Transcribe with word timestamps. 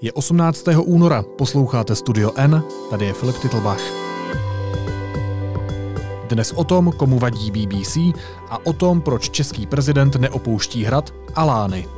Je 0.00 0.12
18. 0.12 0.64
února, 0.84 1.22
posloucháte 1.22 1.94
Studio 1.94 2.32
N, 2.36 2.62
tady 2.90 3.06
je 3.06 3.12
Filip 3.12 3.36
Titlbach. 3.38 3.80
Dnes 6.28 6.52
o 6.52 6.64
tom, 6.64 6.92
komu 6.92 7.18
vadí 7.18 7.50
BBC 7.50 7.96
a 8.50 8.66
o 8.66 8.72
tom, 8.72 9.00
proč 9.00 9.30
český 9.30 9.66
prezident 9.66 10.16
neopouští 10.16 10.84
hrad 10.84 11.14
Alány. 11.34 11.97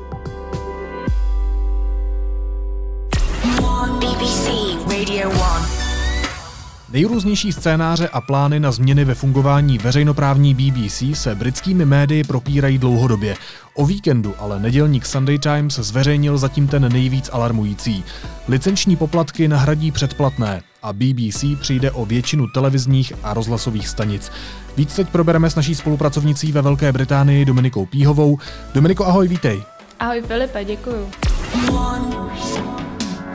Nejrůznější 6.92 7.52
scénáře 7.52 8.08
a 8.08 8.20
plány 8.20 8.60
na 8.60 8.72
změny 8.72 9.04
ve 9.04 9.14
fungování 9.14 9.78
veřejnoprávní 9.78 10.54
BBC 10.54 11.02
se 11.14 11.34
britskými 11.34 11.84
médii 11.84 12.24
propírají 12.24 12.78
dlouhodobě. 12.78 13.36
O 13.74 13.86
víkendu 13.86 14.34
ale 14.38 14.60
nedělník 14.60 15.06
Sunday 15.06 15.38
Times 15.38 15.74
zveřejnil 15.74 16.38
zatím 16.38 16.68
ten 16.68 16.92
nejvíc 16.92 17.30
alarmující. 17.32 18.04
Licenční 18.48 18.96
poplatky 18.96 19.48
nahradí 19.48 19.92
předplatné 19.92 20.62
a 20.82 20.92
BBC 20.92 21.44
přijde 21.60 21.90
o 21.90 22.04
většinu 22.04 22.46
televizních 22.46 23.12
a 23.22 23.34
rozhlasových 23.34 23.88
stanic. 23.88 24.32
Víc 24.76 24.94
teď 24.94 25.08
probereme 25.08 25.50
s 25.50 25.54
naší 25.54 25.74
spolupracovnicí 25.74 26.52
ve 26.52 26.62
Velké 26.62 26.92
Británii 26.92 27.44
Dominikou 27.44 27.86
Píhovou. 27.86 28.38
Dominiko, 28.74 29.06
ahoj, 29.06 29.28
vítej. 29.28 29.62
Ahoj 30.00 30.22
Filipe, 30.26 30.64
děkuju. 30.64 31.10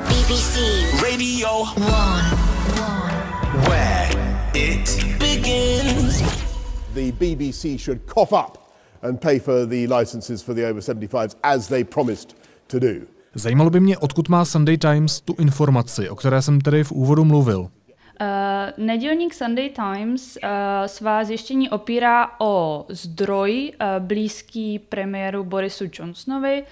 BBC 0.09 0.57
Radio 1.03 1.65
1 1.77 2.45
where 2.75 3.04
it 4.55 5.19
begins. 5.19 6.21
The 6.93 7.11
BBC 7.11 7.77
should 7.77 7.99
cough 8.07 8.31
up 8.31 8.57
and 9.01 9.21
pay 9.21 9.39
for 9.39 9.65
the 9.65 9.87
licenses 9.87 10.41
for 10.41 10.55
the 10.55 10.69
over 10.69 10.81
75s 10.81 11.35
as 11.43 11.67
they 11.67 11.83
promised 11.83 12.35
to 12.67 12.79
do. 12.79 13.05
Zajímalo 13.33 13.69
by 13.69 13.79
mě, 13.79 13.97
odkud 13.97 14.29
má 14.29 14.45
Sunday 14.45 14.77
Times 14.77 15.21
tu 15.21 15.35
informaci, 15.39 16.09
o 16.09 16.15
které 16.15 16.41
jsem 16.41 16.61
tedy 16.61 16.83
v 16.83 16.91
úvodu 16.91 17.25
mluvil. 17.25 17.59
Uh, 17.59 17.67
nedělník 18.85 19.33
Sunday 19.33 19.69
Times 19.69 20.37
uh, 20.43 20.49
svá 20.85 21.23
zjištění 21.23 21.69
opírá 21.69 22.31
o 22.39 22.85
zdroj 22.89 23.71
uh, 23.71 24.05
blízký 24.05 24.79
premiéru 24.79 25.43
Borisu 25.43 25.85
Johnsonovi, 25.93 26.63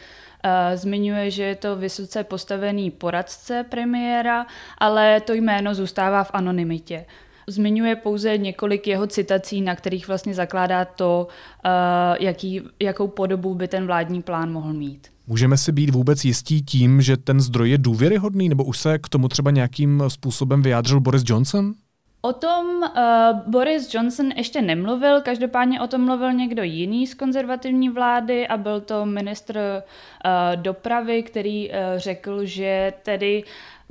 Uh, 0.46 0.76
zmiňuje, 0.76 1.32
že 1.32 1.44
je 1.44 1.56
to 1.56 1.76
vysoce 1.76 2.24
postavený 2.24 2.92
poradce 2.92 3.64
premiéra, 3.64 4.46
ale 4.78 5.22
to 5.22 5.34
jméno 5.34 5.76
zůstává 5.76 6.24
v 6.24 6.32
anonymitě. 6.34 7.06
Zmiňuje 7.48 7.96
pouze 7.96 8.38
několik 8.38 8.88
jeho 8.88 9.08
citací, 9.08 9.62
na 9.62 9.76
kterých 9.76 10.08
vlastně 10.08 10.34
zakládá 10.34 10.86
to, 10.86 11.28
uh, 11.66 11.72
jaký, 12.20 12.62
jakou 12.80 13.08
podobu 13.08 13.56
by 13.56 13.68
ten 13.68 13.86
vládní 13.86 14.22
plán 14.22 14.52
mohl 14.52 14.74
mít. 14.74 15.08
Můžeme 15.28 15.58
si 15.58 15.72
být 15.72 15.90
vůbec 15.90 16.26
jistí 16.26 16.62
tím, 16.62 17.02
že 17.02 17.18
ten 17.18 17.42
zdroj 17.42 17.70
je 17.70 17.78
důvěryhodný, 17.78 18.50
nebo 18.50 18.64
už 18.64 18.78
se 18.78 19.00
k 19.00 19.10
tomu 19.10 19.28
třeba 19.28 19.52
nějakým 19.52 20.04
způsobem 20.08 20.62
vyjádřil 20.62 21.00
Boris 21.00 21.24
Johnson? 21.26 21.74
O 22.26 22.34
tom 22.34 22.66
uh, 22.66 23.52
Boris 23.52 23.94
Johnson 23.94 24.32
ještě 24.32 24.62
nemluvil, 24.62 25.22
každopádně 25.22 25.82
o 25.82 25.88
tom 25.88 26.06
mluvil 26.06 26.34
někdo 26.34 26.64
jiný 26.64 27.08
z 27.08 27.14
konzervativní 27.14 27.90
vlády 27.90 28.48
a 28.48 28.58
byl 28.58 28.82
to 28.82 29.06
ministr 29.06 29.58
uh, 29.58 30.62
dopravy, 30.62 31.24
který 31.24 31.70
uh, 31.70 31.76
řekl, 31.98 32.46
že 32.46 32.94
tedy 33.04 33.44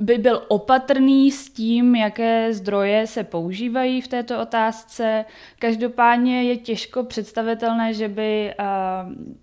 by 0.03 0.17
byl 0.17 0.43
opatrný 0.47 1.31
s 1.31 1.49
tím, 1.49 1.95
jaké 1.95 2.53
zdroje 2.53 3.07
se 3.07 3.23
používají 3.23 4.01
v 4.01 4.07
této 4.07 4.41
otázce. 4.41 5.25
Každopádně 5.59 6.43
je 6.43 6.57
těžko 6.57 7.03
představitelné, 7.03 7.93
že 7.93 8.07
by 8.07 8.53
uh, 8.59 8.65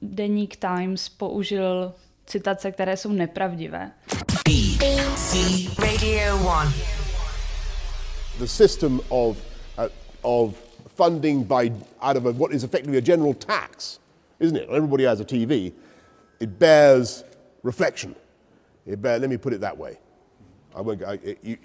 deník 0.03 0.57
Times 0.57 1.09
použil 1.09 1.93
citace, 2.27 2.73
které 2.73 2.97
jsou 2.97 3.13
nepravdivé. 3.13 3.91
BBC 4.45 5.35
Radio 5.79 6.37
1 6.37 6.73
the 8.41 8.49
system 8.49 9.01
of, 9.11 9.41
uh, 9.79 9.89
of 10.25 10.57
funding 10.97 11.45
by, 11.45 11.71
out 12.01 12.17
of 12.17 12.27
a, 12.27 12.33
what 12.33 12.53
is 12.53 12.65
effectively 12.65 12.99
a 12.99 13.01
general 13.01 13.35
tax, 13.35 14.01
isn't 14.41 14.57
it? 14.57 14.69
Everybody 14.69 15.05
has 15.05 15.21
a 15.21 15.25
TV. 15.25 15.73
It 16.41 16.59
bears 16.59 17.23
reflection. 17.63 18.17
It 18.87 19.01
bear, 19.01 19.19
let 19.19 19.31
me 19.31 19.37
put 19.37 19.53
it 19.53 19.61
that 19.61 19.77
way. 19.77 19.99
I 20.75 20.81
won't, 20.81 21.03
I, 21.03 21.19
you, 21.43 21.57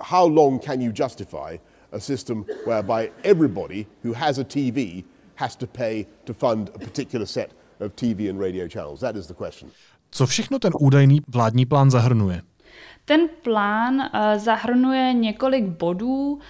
how 0.00 0.26
long 0.26 0.62
can 0.62 0.80
you 0.80 0.92
justify 0.92 1.56
a 1.92 2.00
system 2.00 2.44
whereby 2.66 3.10
everybody 3.22 3.86
who 4.02 4.12
has 4.12 4.38
a 4.38 4.44
TV 4.44 5.04
has 5.34 5.56
to 5.56 5.66
pay 5.66 6.06
to 6.24 6.34
fund 6.34 6.70
a 6.74 6.78
particular 6.78 7.26
set 7.26 7.50
of 7.80 7.92
TV 7.96 8.30
and 8.30 8.40
radio 8.40 8.68
channels? 8.68 9.00
That 9.00 9.16
is 9.16 9.26
the 9.26 9.34
question. 9.34 9.70
Co 10.10 10.26
všechno 10.26 10.58
ten 10.58 10.72
údajný 10.80 11.20
vládní 11.28 11.66
plán 11.66 11.90
zahrnuje? 11.90 12.42
Ten 13.04 13.28
plán 13.42 13.94
uh, 13.94 14.08
zahrnuje 14.36 15.12
několik 15.12 15.64
bodů. 15.64 16.32
Uh, 16.32 16.40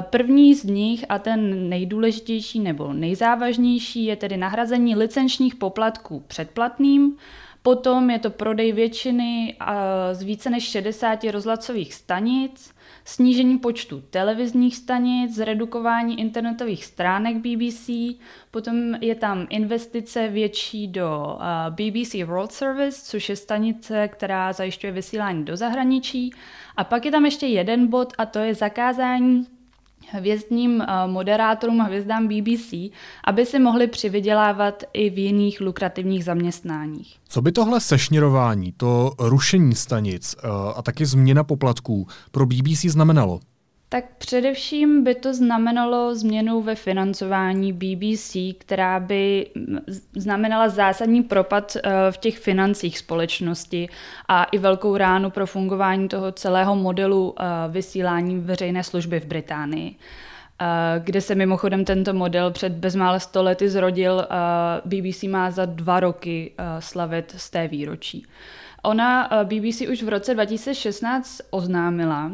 první 0.00 0.54
z 0.54 0.64
nich 0.64 1.04
a 1.08 1.18
ten 1.18 1.68
nejdůležitější 1.68 2.60
nebo 2.60 2.92
nejzávažnější 2.92 4.04
je 4.04 4.16
tedy 4.16 4.36
nahrazení 4.36 4.96
licenčních 4.96 5.54
poplatků 5.54 6.20
předplatným. 6.26 7.16
Potom 7.66 8.10
je 8.10 8.18
to 8.18 8.30
prodej 8.30 8.72
většiny 8.72 9.56
z 10.12 10.22
více 10.22 10.50
než 10.50 10.64
60 10.70 11.24
rozhlasových 11.24 11.94
stanic, 11.94 12.74
snížení 13.04 13.58
počtu 13.58 14.02
televizních 14.10 14.76
stanic, 14.76 15.34
zredukování 15.34 16.20
internetových 16.20 16.84
stránek 16.84 17.36
BBC, 17.36 17.90
potom 18.50 18.94
je 19.00 19.14
tam 19.14 19.46
investice 19.50 20.28
větší 20.28 20.88
do 20.88 21.38
BBC 21.70 22.14
World 22.24 22.52
Service, 22.52 23.02
což 23.04 23.28
je 23.28 23.36
stanice, 23.36 24.08
která 24.08 24.52
zajišťuje 24.52 24.92
vysílání 24.92 25.44
do 25.44 25.56
zahraničí. 25.56 26.30
A 26.76 26.84
pak 26.84 27.04
je 27.04 27.10
tam 27.10 27.24
ještě 27.24 27.46
jeden 27.46 27.86
bod 27.86 28.12
a 28.18 28.26
to 28.26 28.38
je 28.38 28.54
zakázání 28.54 29.46
hvězdním 30.10 30.80
eh, 30.82 30.86
moderátorům 31.06 31.80
a 31.80 31.84
hvězdám 31.84 32.28
BBC, 32.28 32.74
aby 33.24 33.46
si 33.46 33.58
mohli 33.58 33.86
přivydělávat 33.86 34.82
i 34.92 35.10
v 35.10 35.18
jiných 35.18 35.60
lukrativních 35.60 36.24
zaměstnáních. 36.24 37.16
Co 37.28 37.42
by 37.42 37.52
tohle 37.52 37.80
sešněrování, 37.80 38.72
to 38.76 39.12
rušení 39.18 39.74
stanic 39.74 40.36
eh, 40.38 40.48
a 40.76 40.82
taky 40.82 41.06
změna 41.06 41.44
poplatků 41.44 42.06
pro 42.30 42.46
BBC 42.46 42.84
znamenalo? 42.84 43.40
Tak 43.94 44.04
především 44.18 45.04
by 45.04 45.14
to 45.14 45.34
znamenalo 45.34 46.14
změnu 46.14 46.62
ve 46.62 46.74
financování 46.74 47.72
BBC, 47.72 48.36
která 48.58 49.00
by 49.00 49.46
znamenala 50.16 50.68
zásadní 50.68 51.22
propad 51.22 51.76
eh, 51.76 51.90
v 52.10 52.18
těch 52.18 52.38
financích 52.38 52.98
společnosti 52.98 53.88
a 54.28 54.44
i 54.44 54.58
velkou 54.58 54.96
ránu 54.96 55.30
pro 55.30 55.46
fungování 55.46 56.08
toho 56.08 56.32
celého 56.32 56.76
modelu 56.76 57.34
eh, 57.38 57.44
vysílání 57.68 58.38
veřejné 58.38 58.84
služby 58.84 59.20
v 59.20 59.26
Británii 59.26 59.94
eh, 60.60 60.64
kde 61.04 61.20
se 61.20 61.34
mimochodem 61.34 61.84
tento 61.84 62.12
model 62.12 62.50
před 62.50 62.72
bezmále 62.72 63.20
stolety 63.20 63.68
zrodil. 63.68 64.26
BBC 64.84 65.22
má 65.22 65.50
za 65.50 65.64
dva 65.64 66.00
roky 66.00 66.52
slavit 66.78 67.34
z 67.36 67.50
té 67.50 67.68
výročí. 67.68 68.26
Ona 68.82 69.30
BBC 69.44 69.80
už 69.80 70.02
v 70.02 70.08
roce 70.08 70.34
2016 70.34 71.40
oznámila, 71.50 72.30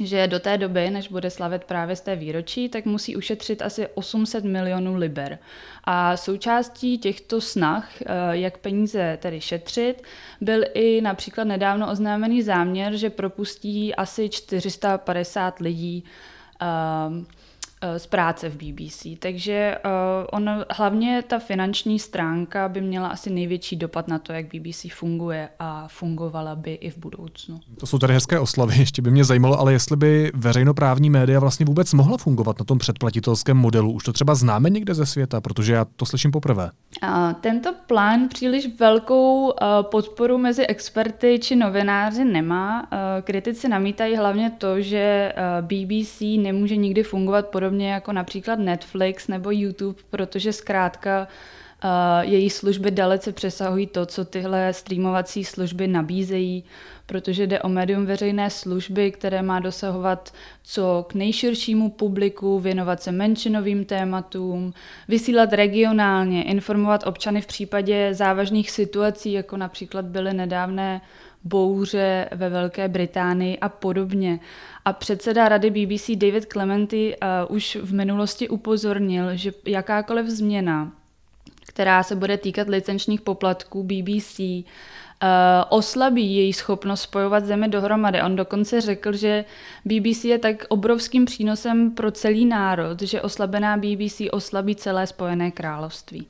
že 0.00 0.26
do 0.26 0.40
té 0.40 0.58
doby, 0.58 0.90
než 0.90 1.08
bude 1.08 1.30
slavit 1.30 1.64
právě 1.64 1.96
z 1.96 2.00
té 2.00 2.16
výročí, 2.16 2.68
tak 2.68 2.84
musí 2.84 3.16
ušetřit 3.16 3.62
asi 3.62 3.88
800 3.94 4.44
milionů 4.44 4.94
liber. 4.94 5.38
A 5.84 6.16
součástí 6.16 6.98
těchto 6.98 7.40
snah, 7.40 8.02
eh, 8.02 8.06
jak 8.30 8.58
peníze 8.58 9.18
tedy 9.22 9.40
šetřit, 9.40 10.02
byl 10.40 10.64
i 10.74 11.00
například 11.00 11.44
nedávno 11.44 11.90
oznámený 11.90 12.42
záměr, 12.42 12.96
že 12.96 13.10
propustí 13.10 13.94
asi 13.94 14.28
450 14.28 15.58
lidí 15.58 16.04
Eh, 16.62 17.24
z 17.96 18.06
práce 18.06 18.48
v 18.48 18.56
BBC. 18.56 19.06
Takže 19.18 19.78
uh, 19.84 19.90
on, 20.32 20.64
hlavně 20.70 21.22
ta 21.26 21.38
finanční 21.38 21.98
stránka 21.98 22.68
by 22.68 22.80
měla 22.80 23.08
asi 23.08 23.30
největší 23.30 23.76
dopad 23.76 24.08
na 24.08 24.18
to, 24.18 24.32
jak 24.32 24.46
BBC 24.46 24.86
funguje 24.92 25.48
a 25.58 25.88
fungovala 25.88 26.56
by 26.56 26.72
i 26.72 26.90
v 26.90 26.98
budoucnu. 26.98 27.60
To 27.80 27.86
jsou 27.86 27.98
tady 27.98 28.14
hezké 28.14 28.38
oslavy, 28.38 28.76
ještě 28.78 29.02
by 29.02 29.10
mě 29.10 29.24
zajímalo, 29.24 29.60
ale 29.60 29.72
jestli 29.72 29.96
by 29.96 30.30
veřejnoprávní 30.34 31.10
média 31.10 31.40
vlastně 31.40 31.66
vůbec 31.66 31.92
mohla 31.92 32.18
fungovat 32.18 32.58
na 32.58 32.64
tom 32.64 32.78
předplatitelském 32.78 33.56
modelu. 33.56 33.92
Už 33.92 34.04
to 34.04 34.12
třeba 34.12 34.34
známe 34.34 34.70
někde 34.70 34.94
ze 34.94 35.06
světa, 35.06 35.40
protože 35.40 35.72
já 35.72 35.84
to 35.84 36.06
slyším 36.06 36.30
poprvé. 36.30 36.70
A 37.02 37.32
tento 37.32 37.74
plán 37.86 38.28
příliš 38.28 38.68
velkou 38.80 39.46
uh, 39.46 39.52
podporu 39.82 40.38
mezi 40.38 40.66
experty 40.66 41.38
či 41.42 41.56
novináři 41.56 42.24
nemá. 42.24 42.88
Kritici 43.22 43.68
namítají 43.68 44.16
hlavně 44.16 44.50
to, 44.50 44.80
že 44.80 45.32
BBC 45.60 46.20
nemůže 46.20 46.76
nikdy 46.76 47.02
fungovat 47.02 47.46
podobně 47.46 47.71
podobně 47.72 47.92
jako 47.92 48.12
například 48.12 48.58
Netflix 48.58 49.28
nebo 49.28 49.50
YouTube, 49.50 49.98
protože 50.10 50.52
zkrátka 50.52 51.28
uh, 51.84 52.30
její 52.30 52.50
služby 52.50 52.90
dalece 52.90 53.32
přesahují 53.32 53.86
to, 53.86 54.06
co 54.06 54.24
tyhle 54.24 54.72
streamovací 54.72 55.44
služby 55.44 55.88
nabízejí, 55.88 56.64
protože 57.06 57.46
jde 57.46 57.60
o 57.60 57.68
médium 57.68 58.06
veřejné 58.06 58.50
služby, 58.50 59.10
které 59.10 59.42
má 59.42 59.60
dosahovat 59.60 60.32
co 60.62 61.06
k 61.08 61.14
nejširšímu 61.14 61.90
publiku, 61.90 62.60
věnovat 62.60 63.02
se 63.02 63.12
menšinovým 63.12 63.84
tématům, 63.84 64.72
vysílat 65.08 65.52
regionálně, 65.52 66.44
informovat 66.44 67.06
občany 67.06 67.40
v 67.40 67.46
případě 67.46 68.14
závažných 68.14 68.70
situací, 68.70 69.32
jako 69.32 69.56
například 69.56 70.04
byly 70.04 70.34
nedávné 70.34 71.00
bouře 71.44 72.28
ve 72.32 72.48
Velké 72.48 72.88
Británii 72.88 73.58
a 73.58 73.68
podobně. 73.68 74.40
A 74.84 74.92
předseda 74.92 75.48
rady 75.48 75.70
BBC 75.70 76.10
David 76.16 76.44
Clementy 76.52 77.16
uh, 77.48 77.56
už 77.56 77.78
v 77.82 77.94
minulosti 77.94 78.48
upozornil, 78.48 79.36
že 79.36 79.52
jakákoliv 79.66 80.26
změna, 80.26 80.92
která 81.66 82.02
se 82.02 82.16
bude 82.16 82.38
týkat 82.38 82.68
licenčních 82.68 83.20
poplatků 83.20 83.82
BBC, 83.82 84.40
Uh, 85.22 85.28
oslabí 85.68 86.36
její 86.36 86.52
schopnost 86.52 87.02
spojovat 87.02 87.44
zemi 87.44 87.68
dohromady. 87.68 88.22
On 88.22 88.36
dokonce 88.36 88.80
řekl, 88.80 89.12
že 89.12 89.44
BBC 89.84 90.24
je 90.24 90.38
tak 90.38 90.64
obrovským 90.68 91.24
přínosem 91.24 91.90
pro 91.90 92.10
celý 92.10 92.46
národ, 92.46 93.02
že 93.02 93.22
oslabená 93.22 93.76
BBC 93.76 94.20
oslabí 94.30 94.74
celé 94.74 95.06
Spojené 95.06 95.50
království. 95.50 96.26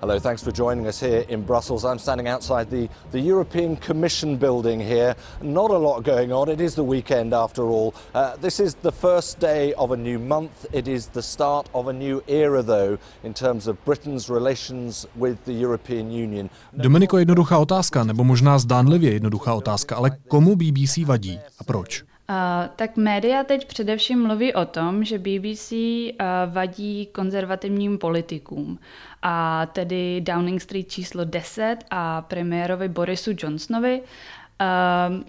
Hello, 0.00 0.18
thanks 0.18 0.42
for 0.42 0.52
joining 0.52 0.86
us 0.86 1.00
here 1.00 1.24
in 1.30 1.42
Brussels. 1.42 1.82
I'm 1.82 1.98
standing 1.98 2.28
outside 2.28 2.68
the, 2.70 2.86
the 3.12 3.18
European 3.18 3.76
Commission 3.76 4.36
building 4.36 4.78
here. 4.78 5.16
Not 5.40 5.70
a 5.70 5.78
lot 5.78 6.02
going 6.04 6.32
on. 6.32 6.50
It 6.50 6.60
is 6.60 6.74
the 6.74 6.84
weekend 6.84 7.32
after 7.32 7.62
all. 7.62 7.94
Uh, 8.14 8.36
this 8.36 8.60
is 8.60 8.74
the 8.74 8.92
first 8.92 9.40
day 9.40 9.72
of 9.72 9.92
a 9.92 9.96
new 9.96 10.18
month. 10.18 10.66
It 10.70 10.86
is 10.86 11.06
the 11.06 11.22
start 11.22 11.70
of 11.72 11.88
a 11.88 11.94
new 11.94 12.22
era, 12.28 12.62
though, 12.62 12.98
in 13.24 13.32
terms 13.32 13.66
of 13.66 13.82
Britain's 13.86 14.28
relations 14.28 15.06
with 15.16 15.42
the 15.46 15.54
European 15.54 16.10
Union. 16.10 16.50
Dominiko, 16.72 17.18
jednoduchá 17.18 17.58
otázka, 17.58 18.04
nebo 18.04 18.24
možná 18.24 18.58
zdánlivě 18.58 19.12
jednoduchá 19.12 19.54
otázka, 19.54 19.96
ale 19.96 20.10
komu 20.28 20.56
BBC 20.56 20.96
vadí 21.06 21.40
a 21.58 21.64
proč? 21.64 22.04
Uh, 22.30 22.36
tak 22.76 22.96
média 22.96 23.44
teď 23.44 23.66
především 23.66 24.22
mluví 24.22 24.54
o 24.54 24.64
tom, 24.64 25.04
že 25.04 25.18
BBC 25.18 25.72
uh, 25.72 26.16
vadí 26.52 27.06
konzervativním 27.06 27.98
politikům, 27.98 28.78
a 29.22 29.66
tedy 29.66 30.20
Downing 30.20 30.60
Street 30.60 30.88
číslo 30.88 31.24
10 31.24 31.76
a 31.90 32.22
premiérovi 32.22 32.88
Borisu 32.88 33.30
Johnsonovi. 33.38 34.00
Uh, 34.00 35.24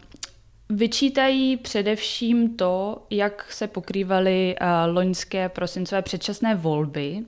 Vyčítají 0.70 1.58
především 1.58 2.58
to, 2.58 3.06
jak 3.10 3.52
se 3.52 3.68
pokrývaly 3.68 4.56
uh, 4.62 4.96
loňské 4.96 5.50
prosincové 5.50 6.02
předčasné 6.02 6.56
volby. 6.56 7.24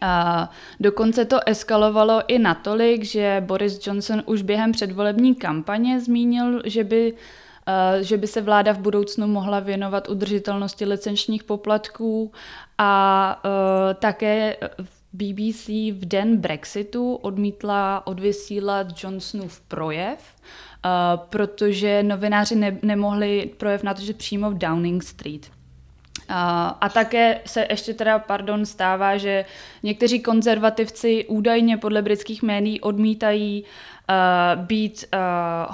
A 0.00 0.50
dokonce 0.80 1.24
to 1.24 1.48
eskalovalo 1.48 2.22
i 2.28 2.38
natolik, 2.38 3.04
že 3.04 3.42
Boris 3.46 3.86
Johnson 3.86 4.22
už 4.26 4.42
během 4.42 4.72
předvolební 4.72 5.34
kampaně 5.34 6.00
zmínil, 6.00 6.62
že 6.64 6.84
by 6.84 7.14
že 8.00 8.16
by 8.16 8.26
se 8.26 8.40
vláda 8.40 8.72
v 8.72 8.78
budoucnu 8.78 9.26
mohla 9.26 9.60
věnovat 9.60 10.08
udržitelnosti 10.08 10.84
licenčních 10.84 11.44
poplatků 11.44 12.32
a 12.78 13.42
eh, 13.44 13.94
také 13.94 14.56
BBC 15.14 15.68
v 15.68 16.04
den 16.04 16.36
Brexitu 16.36 17.14
odmítla 17.14 18.06
odvysílat 18.06 18.86
Johnsonův 19.02 19.60
projev, 19.60 20.18
uh, 20.84 21.26
protože 21.30 22.02
novináři 22.02 22.54
ne- 22.56 22.78
nemohli 22.82 23.50
projev 23.56 23.82
natočit 23.82 24.16
přímo 24.16 24.50
v 24.50 24.58
Downing 24.58 25.02
Street. 25.02 25.50
A 26.28 26.88
také 26.94 27.40
se 27.46 27.66
ještě 27.70 27.94
teda, 27.94 28.18
pardon, 28.18 28.66
stává, 28.66 29.16
že 29.16 29.44
někteří 29.82 30.20
konzervativci 30.20 31.24
údajně 31.28 31.76
podle 31.76 32.02
britských 32.02 32.42
médií 32.42 32.80
odmítají 32.80 33.64
uh, 33.64 34.64
být 34.64 35.04
uh, 35.12 35.18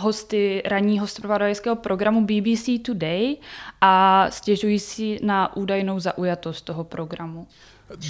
hosty 0.02 0.62
ranního 0.64 1.06
zpravodajského 1.06 1.76
programu 1.76 2.26
BBC 2.26 2.68
Today 2.82 3.36
a 3.80 4.26
stěžují 4.30 4.78
si 4.78 5.18
na 5.22 5.56
údajnou 5.56 6.00
zaujatost 6.00 6.64
toho 6.64 6.84
programu. 6.84 7.46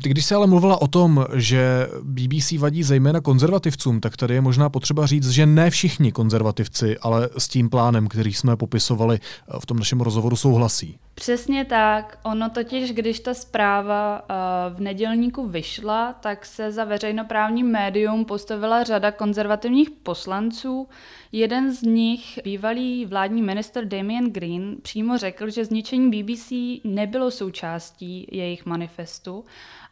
Když 0.02 0.24
se 0.24 0.34
ale 0.34 0.46
mluvila 0.46 0.82
o 0.82 0.86
tom, 0.86 1.26
že 1.34 1.88
BBC 2.02 2.52
vadí 2.52 2.82
zejména 2.82 3.20
konzervativcům, 3.20 4.00
tak 4.00 4.16
tady 4.16 4.34
je 4.34 4.40
možná 4.40 4.68
potřeba 4.68 5.06
říct, 5.06 5.30
že 5.30 5.46
ne 5.46 5.70
všichni 5.70 6.12
konzervativci, 6.12 6.98
ale 6.98 7.28
s 7.38 7.48
tím 7.48 7.70
plánem, 7.70 8.08
který 8.08 8.32
jsme 8.32 8.56
popisovali 8.56 9.20
v 9.58 9.66
tom 9.66 9.78
našem 9.78 10.00
rozhovoru, 10.00 10.36
souhlasí. 10.36 10.98
Přesně 11.14 11.64
tak. 11.64 12.18
Ono 12.22 12.50
totiž, 12.50 12.92
když 12.92 13.20
ta 13.20 13.34
zpráva 13.34 14.22
eh, 14.22 14.34
v 14.74 14.80
nedělníku 14.80 15.46
vyšla, 15.46 16.12
tak 16.12 16.46
se 16.46 16.72
za 16.72 16.84
veřejnoprávní 16.84 17.62
médium 17.62 18.24
postavila 18.24 18.82
řada 18.82 19.12
konzervativních 19.12 19.90
poslanců. 19.90 20.88
Jeden 21.32 21.72
z 21.72 21.82
nich, 21.82 22.38
bývalý 22.44 23.06
vládní 23.06 23.42
minister 23.42 23.84
Damien 23.84 24.32
Green, 24.32 24.76
přímo 24.82 25.18
řekl, 25.18 25.50
že 25.50 25.64
zničení 25.64 26.10
BBC 26.10 26.52
nebylo 26.84 27.30
součástí 27.30 28.26
jejich 28.32 28.66
manifestu 28.66 29.44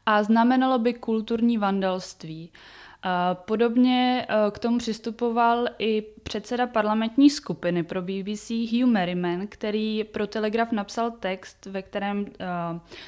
a 0.07 0.23
znamenalo 0.23 0.79
by 0.79 0.95
kulturní 0.95 1.59
vandalství. 1.59 2.51
Podobně 3.35 4.27
e, 4.29 4.51
k 4.51 4.59
tomu 4.59 4.79
přistupoval 4.79 5.69
i 5.79 6.03
předseda 6.23 6.67
parlamentní 6.67 7.31
skupiny 7.31 7.83
pro 7.83 8.03
BBC 8.03 8.51
Hugh 8.51 8.91
Merriman, 8.91 9.47
který 9.47 10.05
pro 10.05 10.27
Telegraph 10.27 10.73
napsal 10.73 11.11
text, 11.11 11.67
ve 11.67 11.83
kterém 11.83 12.27
e, 12.27 12.47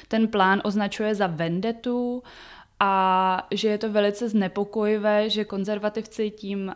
ten 0.07 0.27
plán 0.27 0.61
označuje 0.63 1.15
za 1.15 1.27
vendetu 1.27 2.23
a 2.79 3.47
že 3.51 3.67
je 3.67 3.77
to 3.77 3.91
velice 3.91 4.29
znepokojivé, 4.29 5.29
že 5.29 5.45
konzervativci 5.45 6.29
tím 6.29 6.69
e, 6.69 6.73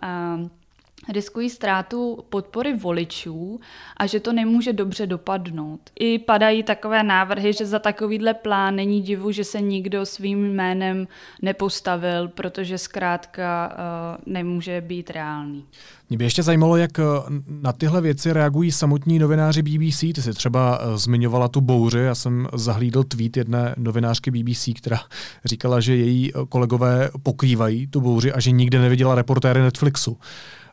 riskují 1.13 1.50
ztrátu 1.50 2.24
podpory 2.30 2.78
voličů 2.78 3.60
a 3.98 4.06
že 4.06 4.19
to 4.19 4.34
nemůže 4.34 4.74
dobře 4.74 5.07
dopadnout. 5.07 5.80
I 6.00 6.19
padají 6.19 6.63
takové 6.63 7.04
návrhy, 7.04 7.54
že 7.54 7.66
za 7.66 7.80
takovýhle 7.80 8.34
plán 8.34 8.75
není 8.75 9.02
divu, 9.02 9.31
že 9.31 9.44
se 9.44 9.62
nikdo 9.62 10.06
svým 10.06 10.54
jménem 10.54 11.07
nepostavil, 11.42 12.28
protože 12.28 12.78
zkrátka 12.78 13.72
uh, 13.72 14.34
nemůže 14.34 14.81
být 14.81 15.10
reálný. 15.10 15.66
Mě 16.10 16.18
by 16.18 16.24
ještě 16.24 16.44
zajímalo, 16.44 16.78
jak 16.78 17.00
eh, 17.00 17.04
na 17.62 17.74
tyhle 17.74 18.02
věci 18.02 18.34
reagují 18.34 18.72
samotní 18.72 19.19
novináři 19.19 19.62
BBC. 19.62 20.00
Ty 20.00 20.22
jsi 20.22 20.34
třeba 20.34 20.80
eh, 20.81 20.98
zmiňovala 20.98 21.48
tu 21.48 21.62
bouři, 21.62 22.00
já 22.00 22.16
jsem 22.16 22.48
zahlídl 22.54 23.04
tweet 23.04 23.38
jedné 23.38 23.75
novinářky 23.78 24.31
BBC, 24.31 24.69
která 24.78 25.00
říkala, 25.46 25.80
že 25.80 25.96
její 25.96 26.31
kolegové 26.50 27.10
pokrývají 27.24 27.88
tu 27.88 28.02
bouři 28.02 28.34
a 28.34 28.40
že 28.40 28.52
nikde 28.52 28.80
neviděla 28.80 29.16
reportéry 29.16 29.62
Netflixu. 29.62 30.18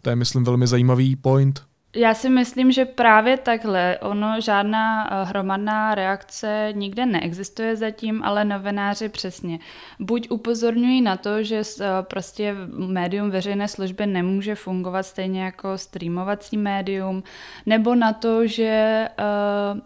To 0.02 0.10
je, 0.10 0.16
myslím, 0.16 0.44
velmi 0.44 0.66
zajímavý 0.66 1.16
point. 1.16 1.62
Já 1.96 2.14
si 2.14 2.30
myslím, 2.30 2.72
že 2.72 2.84
právě 2.84 3.36
takhle, 3.36 3.98
ono 3.98 4.40
žádná 4.40 5.08
eh, 5.10 5.24
hromadná 5.24 5.94
reakce 5.94 6.68
nikde 6.72 7.06
neexistuje 7.06 7.76
zatím, 7.76 8.22
ale 8.24 8.44
novináři 8.44 9.08
přesně. 9.08 9.58
Buď 10.00 10.30
upozorňují 10.30 11.02
na 11.02 11.16
to, 11.16 11.42
že 11.42 11.62
eh, 11.80 11.86
prostě 12.02 12.54
médium 12.76 13.30
veřejné 13.30 13.68
služby 13.68 14.06
nemůže 14.06 14.54
fungovat 14.54 15.02
stejně 15.02 15.42
jako 15.42 15.78
streamovací 15.78 16.56
médium, 16.56 17.22
nebo 17.66 17.94
na 17.94 18.12
to, 18.12 18.46
že 18.46 19.08
eh, 19.18 19.80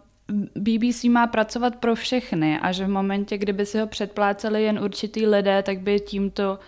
BBC 0.55 1.05
má 1.05 1.27
pracovat 1.27 1.77
pro 1.77 1.95
všechny 1.95 2.59
a 2.59 2.73
že 2.73 2.85
v 2.85 2.89
momentě, 2.89 3.39
kdyby 3.39 3.67
si 3.67 3.79
ho 3.79 3.87
předpláceli 3.87 4.63
jen 4.63 4.79
určitý 4.79 5.27
lidé, 5.27 5.63
tak 5.63 5.81
by 5.81 6.01
tímto 6.01 6.59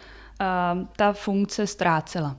ta 0.97 1.13
funkce 1.13 1.67
ztrácela. 1.67 2.37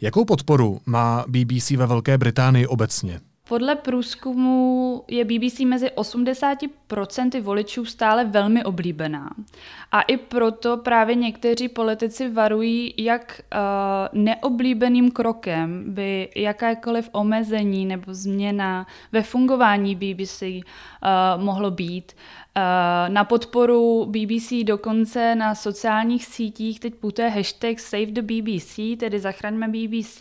Jakou 0.00 0.24
podporu 0.24 0.80
má 0.86 1.24
BBC 1.28 1.70
ve 1.70 1.86
Velké 1.86 2.18
Británii 2.18 2.66
obecně? 2.66 3.20
Podle 3.48 3.74
průzkumu 3.74 5.04
je 5.08 5.24
BBC 5.24 5.60
mezi 5.60 5.86
80% 5.86 7.42
voličů 7.42 7.84
stále 7.84 8.24
velmi 8.24 8.64
oblíbená. 8.64 9.30
A 9.92 10.00
i 10.02 10.16
proto 10.16 10.76
právě 10.76 11.14
někteří 11.14 11.68
politici 11.68 12.30
varují, 12.30 12.94
jak 12.98 13.40
uh, 13.54 14.22
neoblíbeným 14.22 15.10
krokem 15.10 15.84
by 15.94 16.28
jakékoliv 16.36 17.08
omezení 17.12 17.86
nebo 17.86 18.14
změna 18.14 18.86
ve 19.12 19.22
fungování 19.22 19.94
BBC 19.94 20.42
uh, 20.42 20.62
mohlo 21.36 21.70
být. 21.70 22.12
Uh, 22.56 22.62
na 23.08 23.24
podporu 23.24 24.06
BBC 24.06 24.52
dokonce 24.64 25.34
na 25.34 25.54
sociálních 25.54 26.26
sítích 26.26 26.80
teď 26.80 26.94
putuje 26.94 27.28
hashtag 27.28 27.80
Save 27.80 28.06
the 28.06 28.22
BBC, 28.22 28.76
tedy 29.00 29.20
zachraňme 29.20 29.68
BBC, 29.68 30.20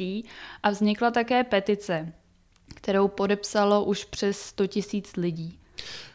a 0.63 0.69
vznikla 0.69 1.11
také 1.11 1.43
petice 1.43 2.13
kterou 2.85 3.07
podepsalo 3.07 3.83
už 3.83 4.05
přes 4.05 4.39
100 4.39 4.67
tisíc 4.67 5.11
lidí. 5.17 5.57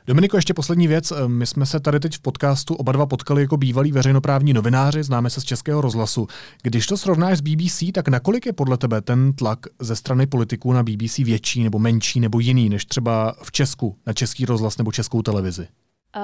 Dominiko, 0.06 0.36
ještě 0.36 0.54
poslední 0.54 0.88
věc. 0.88 1.12
My 1.26 1.46
jsme 1.46 1.66
se 1.66 1.80
tady 1.80 2.00
teď 2.00 2.16
v 2.16 2.20
podcastu 2.20 2.74
oba 2.74 2.92
dva 2.92 3.06
potkali 3.06 3.42
jako 3.42 3.56
bývalí 3.56 3.92
veřejnoprávní 3.92 4.52
novináři, 4.52 5.02
známe 5.02 5.30
se 5.30 5.40
z 5.40 5.44
Českého 5.44 5.80
rozhlasu. 5.80 6.26
Když 6.62 6.86
to 6.86 6.96
srovnáš 6.96 7.38
s 7.38 7.40
BBC, 7.40 7.82
tak 7.94 8.08
nakolik 8.08 8.46
je 8.46 8.52
podle 8.52 8.78
tebe 8.78 9.00
ten 9.00 9.32
tlak 9.32 9.58
ze 9.80 9.96
strany 9.96 10.26
politiků 10.26 10.72
na 10.72 10.82
BBC 10.82 11.18
větší 11.18 11.64
nebo 11.64 11.78
menší 11.78 12.20
nebo 12.20 12.40
jiný 12.40 12.68
než 12.68 12.84
třeba 12.84 13.34
v 13.42 13.52
Česku 13.52 13.96
na 14.06 14.12
Český 14.12 14.44
rozhlas 14.44 14.78
nebo 14.78 14.92
Českou 14.92 15.22
televizi? 15.22 15.68
Uh, 16.16 16.22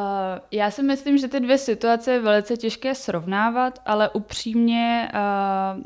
já 0.51 0.71
si 0.71 0.83
myslím, 0.83 1.19
že 1.19 1.29
ty 1.29 1.41
dvě 1.41 1.59
situace 1.59 2.13
je 2.13 2.21
velice 2.21 2.57
těžké 2.57 2.95
srovnávat, 2.95 3.79
ale 3.87 4.09
upřímně 4.09 5.09
uh, 5.15 5.83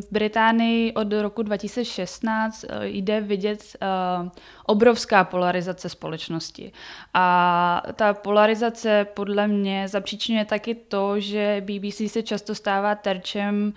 v 0.00 0.12
Británii 0.12 0.92
od 0.92 1.12
roku 1.12 1.42
2016 1.42 2.64
uh, 2.64 2.70
jde 2.82 3.20
vidět 3.20 3.76
uh, 4.22 4.28
obrovská 4.66 5.24
polarizace 5.24 5.88
společnosti. 5.88 6.72
A 7.14 7.82
ta 7.94 8.14
polarizace 8.14 9.06
podle 9.14 9.48
mě 9.48 9.88
zapříčňuje 9.88 10.44
taky 10.44 10.74
to, 10.74 11.20
že 11.20 11.62
BBC 11.64 12.12
se 12.12 12.22
často 12.22 12.54
stává 12.54 12.94
terčem 12.94 13.72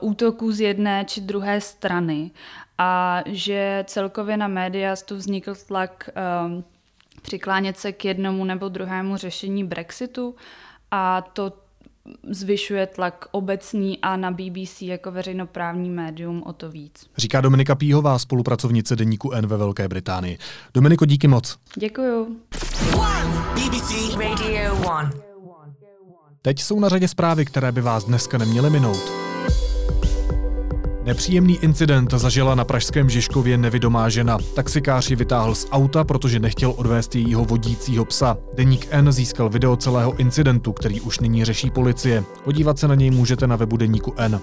útoků 0.00 0.52
z 0.52 0.60
jedné 0.60 1.04
či 1.04 1.20
druhé 1.20 1.60
strany 1.60 2.30
a 2.78 3.22
že 3.26 3.84
celkově 3.86 4.36
na 4.36 4.48
média 4.48 4.96
tu 5.04 5.16
vznikl 5.16 5.54
tlak 5.66 6.10
přiklánět 7.22 7.78
se 7.78 7.92
k 7.92 8.04
jednomu 8.04 8.44
nebo 8.44 8.68
druhému 8.68 9.16
řešení 9.16 9.64
Brexitu 9.64 10.34
a 10.90 11.22
to 11.32 11.52
zvyšuje 12.30 12.86
tlak 12.86 13.26
obecný 13.30 13.98
a 13.98 14.16
na 14.16 14.30
BBC 14.30 14.82
jako 14.82 15.10
veřejnoprávní 15.10 15.90
médium 15.90 16.42
o 16.46 16.52
to 16.52 16.70
víc. 16.70 17.06
Říká 17.16 17.40
Dominika 17.40 17.74
Píhová, 17.74 18.18
spolupracovnice 18.18 18.96
deníku 18.96 19.32
N 19.32 19.46
ve 19.46 19.56
Velké 19.56 19.88
Británii. 19.88 20.38
Dominiko, 20.74 21.04
díky 21.04 21.28
moc. 21.28 21.58
Děkuju. 21.76 22.36
BBC 23.54 24.14
Radio 24.14 24.74
1. 24.74 25.10
Teď 26.42 26.60
jsou 26.60 26.80
na 26.80 26.88
řadě 26.88 27.08
zprávy, 27.08 27.44
které 27.44 27.72
by 27.72 27.80
vás 27.80 28.04
dneska 28.04 28.38
neměly 28.38 28.70
minout. 28.70 29.31
Nepříjemný 31.04 31.56
incident 31.56 32.14
zažila 32.14 32.54
na 32.54 32.64
pražském 32.64 33.10
Žižkově 33.10 33.58
nevidomá 33.58 34.08
žena. 34.08 34.38
Taxikář 34.54 35.10
ji 35.10 35.16
vytáhl 35.16 35.54
z 35.54 35.66
auta, 35.70 36.04
protože 36.04 36.38
nechtěl 36.38 36.74
odvést 36.76 37.14
jejího 37.14 37.44
vodícího 37.44 38.04
psa. 38.04 38.36
Deník 38.54 38.86
N 38.90 39.12
získal 39.12 39.48
video 39.48 39.76
celého 39.76 40.16
incidentu, 40.16 40.72
který 40.72 41.00
už 41.00 41.20
nyní 41.20 41.44
řeší 41.44 41.70
policie. 41.70 42.24
Podívat 42.44 42.78
se 42.78 42.88
na 42.88 42.94
něj 42.94 43.10
můžete 43.10 43.46
na 43.46 43.56
webu 43.56 43.76
Deníku 43.76 44.14
N. 44.16 44.40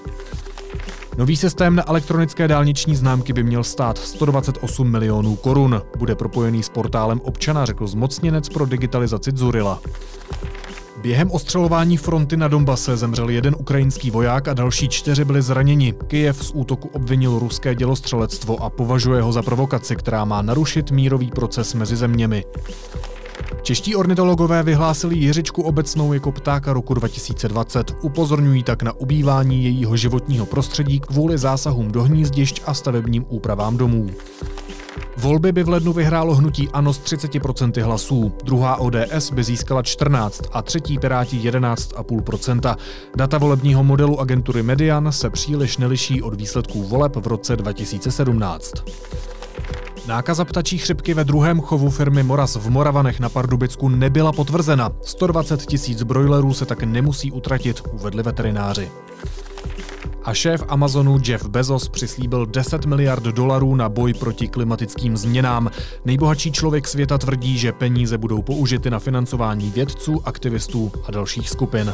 Nový 1.18 1.36
systém 1.36 1.76
na 1.76 1.90
elektronické 1.90 2.48
dálniční 2.48 2.96
známky 2.96 3.34
by 3.34 3.44
měl 3.44 3.64
stát 3.64 3.98
128 3.98 4.92
milionů 4.92 5.36
korun. 5.36 5.82
Bude 5.98 6.16
propojený 6.16 6.64
s 6.64 6.70
portálem 6.70 7.22
občana, 7.24 7.66
řekl 7.66 7.88
zmocněnec 7.88 8.50
pro 8.50 8.66
digitalizaci 8.66 9.32
Zurila. 9.36 9.82
Během 11.02 11.32
ostřelování 11.32 11.98
fronty 11.98 12.38
na 12.38 12.48
Donbase 12.48 12.98
zemřel 12.98 13.30
jeden 13.30 13.56
ukrajinský 13.60 14.12
voják 14.12 14.48
a 14.48 14.54
další 14.54 14.90
čtyři 14.90 15.26
byli 15.26 15.42
zraněni. 15.42 15.94
Kyjev 16.08 16.46
z 16.46 16.52
útoku 16.56 16.90
obvinil 16.94 17.40
ruské 17.40 17.76
dělostřelectvo 17.76 18.64
a 18.64 18.70
považuje 18.70 19.22
ho 19.22 19.32
za 19.32 19.42
provokaci, 19.42 19.96
která 19.96 20.26
má 20.26 20.42
narušit 20.42 20.92
mírový 20.92 21.32
proces 21.32 21.74
mezi 21.74 21.96
zeměmi. 21.96 22.46
Čeští 23.62 23.96
ornitologové 23.96 24.64
vyhlásili 24.64 25.16
Jiřičku 25.18 25.64
obecnou 25.64 26.14
jako 26.14 26.32
ptáka 26.32 26.74
roku 26.74 26.94
2020. 26.94 27.96
Upozorňují 28.02 28.64
tak 28.64 28.84
na 28.84 28.94
ubývání 28.94 29.64
jejího 29.64 29.98
životního 29.98 30.46
prostředí 30.46 31.00
kvůli 31.00 31.38
zásahům 31.38 31.92
do 31.92 32.04
hnízdišť 32.04 32.62
a 32.66 32.74
stavebním 32.74 33.26
úpravám 33.30 33.78
domů. 33.78 34.10
Volby 35.18 35.52
by 35.52 35.64
v 35.64 35.70
lednu 35.70 35.94
vyhrálo 35.94 36.36
hnutí 36.36 36.70
ANO 36.70 36.94
s 36.94 37.00
30% 37.00 37.84
hlasů, 37.84 38.34
druhá 38.44 38.76
ODS 38.76 39.32
by 39.34 39.44
získala 39.44 39.84
14 39.84 40.42
a 40.52 40.62
třetí 40.62 41.00
Piráti 41.00 41.38
11,5%. 41.38 42.76
Data 43.16 43.38
volebního 43.38 43.84
modelu 43.84 44.20
agentury 44.20 44.64
Median 44.64 45.12
se 45.12 45.30
příliš 45.30 45.78
neliší 45.78 46.22
od 46.22 46.34
výsledků 46.34 46.84
voleb 46.84 47.16
v 47.16 47.28
roce 47.28 47.56
2017. 47.56 48.74
Nákaza 50.08 50.46
ptačí 50.46 50.78
chřipky 50.78 51.14
ve 51.14 51.24
druhém 51.24 51.62
chovu 51.62 51.90
firmy 51.90 52.24
Moras 52.24 52.56
v 52.56 52.70
Moravanech 52.70 53.20
na 53.20 53.30
Pardubicku 53.30 53.90
nebyla 53.90 54.32
potvrzena. 54.32 54.92
120 55.02 55.66
tisíc 55.66 56.04
brojlerů 56.04 56.54
se 56.54 56.66
tak 56.66 56.84
nemusí 56.84 57.32
utratit, 57.32 57.82
uvedli 57.92 58.24
veterináři. 58.24 58.92
A 60.30 60.34
šéf 60.34 60.64
Amazonu 60.68 61.18
Jeff 61.26 61.46
Bezos 61.48 61.90
přislíbil 61.90 62.46
10 62.46 62.86
miliard 62.86 63.24
dolarů 63.24 63.76
na 63.76 63.90
boj 63.90 64.14
proti 64.14 64.48
klimatickým 64.48 65.18
změnám. 65.18 65.72
Nejbohatší 66.06 66.52
člověk 66.52 66.88
světa 66.88 67.18
tvrdí, 67.18 67.58
že 67.58 67.72
peníze 67.72 68.18
budou 68.18 68.42
použity 68.42 68.90
na 68.90 69.00
financování 69.00 69.72
vědců, 69.72 70.22
aktivistů 70.26 70.92
a 71.08 71.12
dalších 71.12 71.50
skupin. 71.50 71.94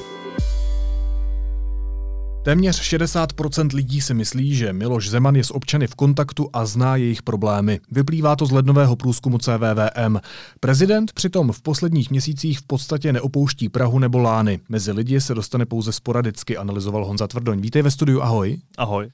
Téměř 2.46 2.82
60% 2.82 3.76
lidí 3.76 4.02
si 4.02 4.14
myslí, 4.14 4.56
že 4.56 4.74
Miloš 4.74 5.10
Zeman 5.10 5.36
je 5.36 5.44
s 5.44 5.54
občany 5.54 5.88
v 5.88 5.96
kontaktu 5.96 6.50
a 6.54 6.66
zná 6.66 6.96
jejich 6.96 7.24
problémy. 7.24 7.80
Vyplývá 7.92 8.36
to 8.36 8.46
z 8.46 8.52
lednového 8.52 8.96
průzkumu 8.96 9.38
CVVM. 9.38 10.18
Prezident 10.60 11.14
přitom 11.14 11.52
v 11.52 11.62
posledních 11.62 12.12
měsících 12.12 12.60
v 12.60 12.68
podstatě 12.68 13.14
neopouští 13.14 13.70
Prahu 13.70 14.00
nebo 14.00 14.18
Lány. 14.18 14.60
Mezi 14.70 14.92
lidi 14.92 15.22
se 15.22 15.36
dostane 15.36 15.66
pouze 15.66 15.92
sporadicky, 15.92 16.58
analyzoval 16.58 17.06
Honza 17.06 17.28
Tvrdoň. 17.28 17.62
Vítej 17.62 17.82
ve 17.82 17.92
studiu, 17.92 18.22
ahoj. 18.22 18.58
Ahoj. 18.78 19.10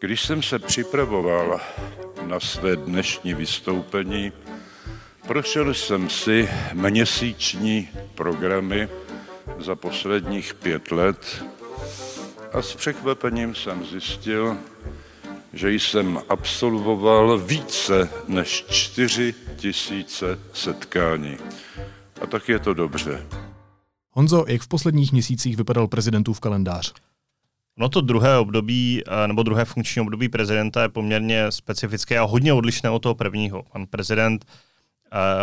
Když 0.00 0.20
jsem 0.20 0.42
se 0.42 0.58
připravoval 0.58 1.60
na 2.26 2.40
své 2.40 2.76
dnešní 2.76 3.34
vystoupení, 3.34 4.32
Prošel 5.26 5.74
jsem 5.74 6.10
si 6.10 6.48
měsíční 6.72 7.88
programy 8.14 8.88
za 9.58 9.76
posledních 9.76 10.54
pět 10.54 10.90
let 10.90 11.44
a 12.52 12.62
s 12.62 12.74
překvapením 12.74 13.54
jsem 13.54 13.84
zjistil, 13.86 14.56
že 15.52 15.72
jsem 15.72 16.18
absolvoval 16.28 17.38
více 17.38 18.10
než 18.28 18.64
čtyři 18.68 19.34
tisíce 19.56 20.38
setkání. 20.52 21.36
A 22.20 22.26
tak 22.26 22.48
je 22.48 22.58
to 22.58 22.74
dobře. 22.74 23.26
Honzo, 24.10 24.44
jak 24.48 24.62
v 24.62 24.68
posledních 24.68 25.12
měsících 25.12 25.56
vypadal 25.56 25.88
prezidentův 25.88 26.40
kalendář? 26.40 26.92
No 27.76 27.88
to 27.88 28.00
druhé 28.00 28.38
období, 28.38 29.02
eh, 29.06 29.28
nebo 29.28 29.42
druhé 29.42 29.64
funkční 29.64 30.02
období 30.02 30.28
prezidenta 30.28 30.82
je 30.82 30.88
poměrně 30.88 31.52
specifické 31.52 32.18
a 32.18 32.24
hodně 32.24 32.52
odlišné 32.52 32.90
od 32.90 32.98
toho 32.98 33.14
prvního. 33.14 33.62
Pan 33.72 33.86
prezident 33.86 34.44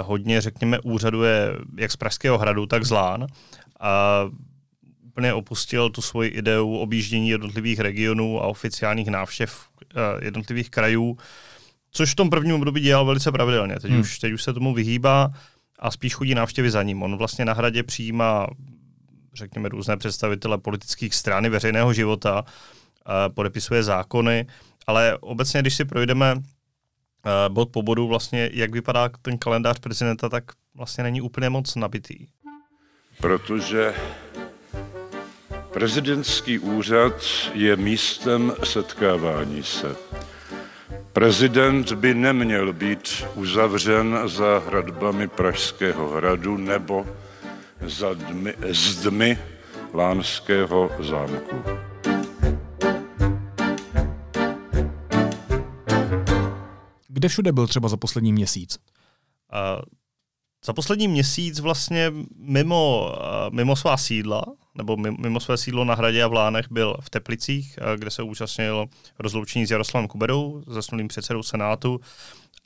hodně, 0.02 0.42
řekněme, 0.42 0.80
úřaduje 0.80 1.56
jak 1.78 1.92
z 1.92 1.96
Pražského 1.96 2.38
hradu, 2.38 2.66
tak 2.66 2.86
z 2.86 2.92
Lán. 2.92 3.28
A 3.80 4.24
úplně 5.04 5.34
opustil 5.34 5.90
tu 5.90 6.02
svoji 6.02 6.30
ideu 6.30 6.78
objíždění 6.78 7.30
jednotlivých 7.30 7.80
regionů 7.80 8.44
a 8.44 8.48
oficiálních 8.48 9.08
návštěv 9.08 9.66
eh, 9.96 10.26
jednotlivých 10.26 10.70
krajů, 10.70 11.18
což 11.92 12.12
v 12.12 12.16
tom 12.16 12.30
prvním 12.30 12.56
období 12.56 12.82
dělal 12.82 13.06
velice 13.06 13.32
pravidelně. 13.32 13.80
Teď, 13.80 13.92
hmm. 13.92 14.00
už, 14.00 14.20
teď 14.20 14.34
už 14.34 14.44
se 14.44 14.54
tomu 14.54 14.74
vyhýbá 14.74 15.30
a 15.80 15.92
spíš 15.92 16.14
chodí 16.14 16.36
návštěvy 16.36 16.72
za 16.72 16.84
ním. 16.84 17.04
On 17.04 17.18
vlastně 17.18 17.46
na 17.46 17.54
hradě 17.54 17.84
přijímá, 17.84 18.48
řekněme, 19.34 19.70
různé 19.70 19.98
představitele 19.98 20.58
politických 20.58 21.16
strany 21.16 21.50
veřejného 21.50 21.94
života, 21.94 22.46
podepisuje 23.34 23.84
zákony, 23.84 24.46
ale 24.88 25.18
obecně, 25.18 25.62
když 25.62 25.76
si 25.76 25.86
projdeme 25.86 26.36
bod 27.50 27.70
po 27.70 27.82
bodu 27.82 28.08
vlastně, 28.08 28.50
jak 28.54 28.72
vypadá 28.72 29.10
ten 29.22 29.38
kalendář 29.38 29.80
prezidenta, 29.80 30.30
tak 30.30 30.44
vlastně 30.76 31.04
není 31.04 31.22
úplně 31.22 31.50
moc 31.50 31.76
nabitý. 31.76 32.26
Protože 33.22 33.94
prezidentský 35.74 36.60
úřad 36.60 37.14
je 37.54 37.76
místem 37.76 38.54
setkávání 38.64 39.64
se. 39.64 39.96
Prezident 41.14 41.92
by 41.92 42.14
neměl 42.14 42.74
být 42.74 43.26
uzavřen 43.36 44.20
za 44.26 44.64
hradbami 44.68 45.28
Pražského 45.28 46.10
hradu 46.10 46.58
nebo 46.58 47.08
za 47.82 48.14
dmy, 48.14 48.54
zdmi 48.70 49.40
Lánského 49.94 50.92
zámku. 51.00 51.89
Kde 57.20 57.30
všude 57.30 57.52
byl 57.52 57.68
třeba 57.68 57.90
za 57.90 57.98
poslední 57.98 58.34
měsíc? 58.34 58.78
Uh, 59.78 59.82
za 60.66 60.74
poslední 60.74 61.08
měsíc 61.08 61.60
vlastně 61.60 62.12
mimo, 62.36 63.12
uh, 63.12 63.56
mimo 63.56 63.76
svá 63.76 63.98
sídla, 63.98 64.46
nebo 64.76 64.98
mimo 64.98 65.40
své 65.40 65.58
sídlo 65.58 65.86
na 65.86 65.96
Hradě 65.96 66.24
a 66.24 66.28
v 66.28 66.34
Lánech 66.34 66.66
byl 66.72 66.96
v 67.02 67.10
Teplicích, 67.10 67.80
uh, 67.82 68.00
kde 68.00 68.12
se 68.12 68.24
účastnil 68.24 68.86
rozloučení 69.20 69.68
s 69.68 69.72
Jaroslavem 69.72 70.08
Kuberou, 70.08 70.64
zasnulým 70.68 71.08
předsedou 71.08 71.44
Senátu, 71.44 72.02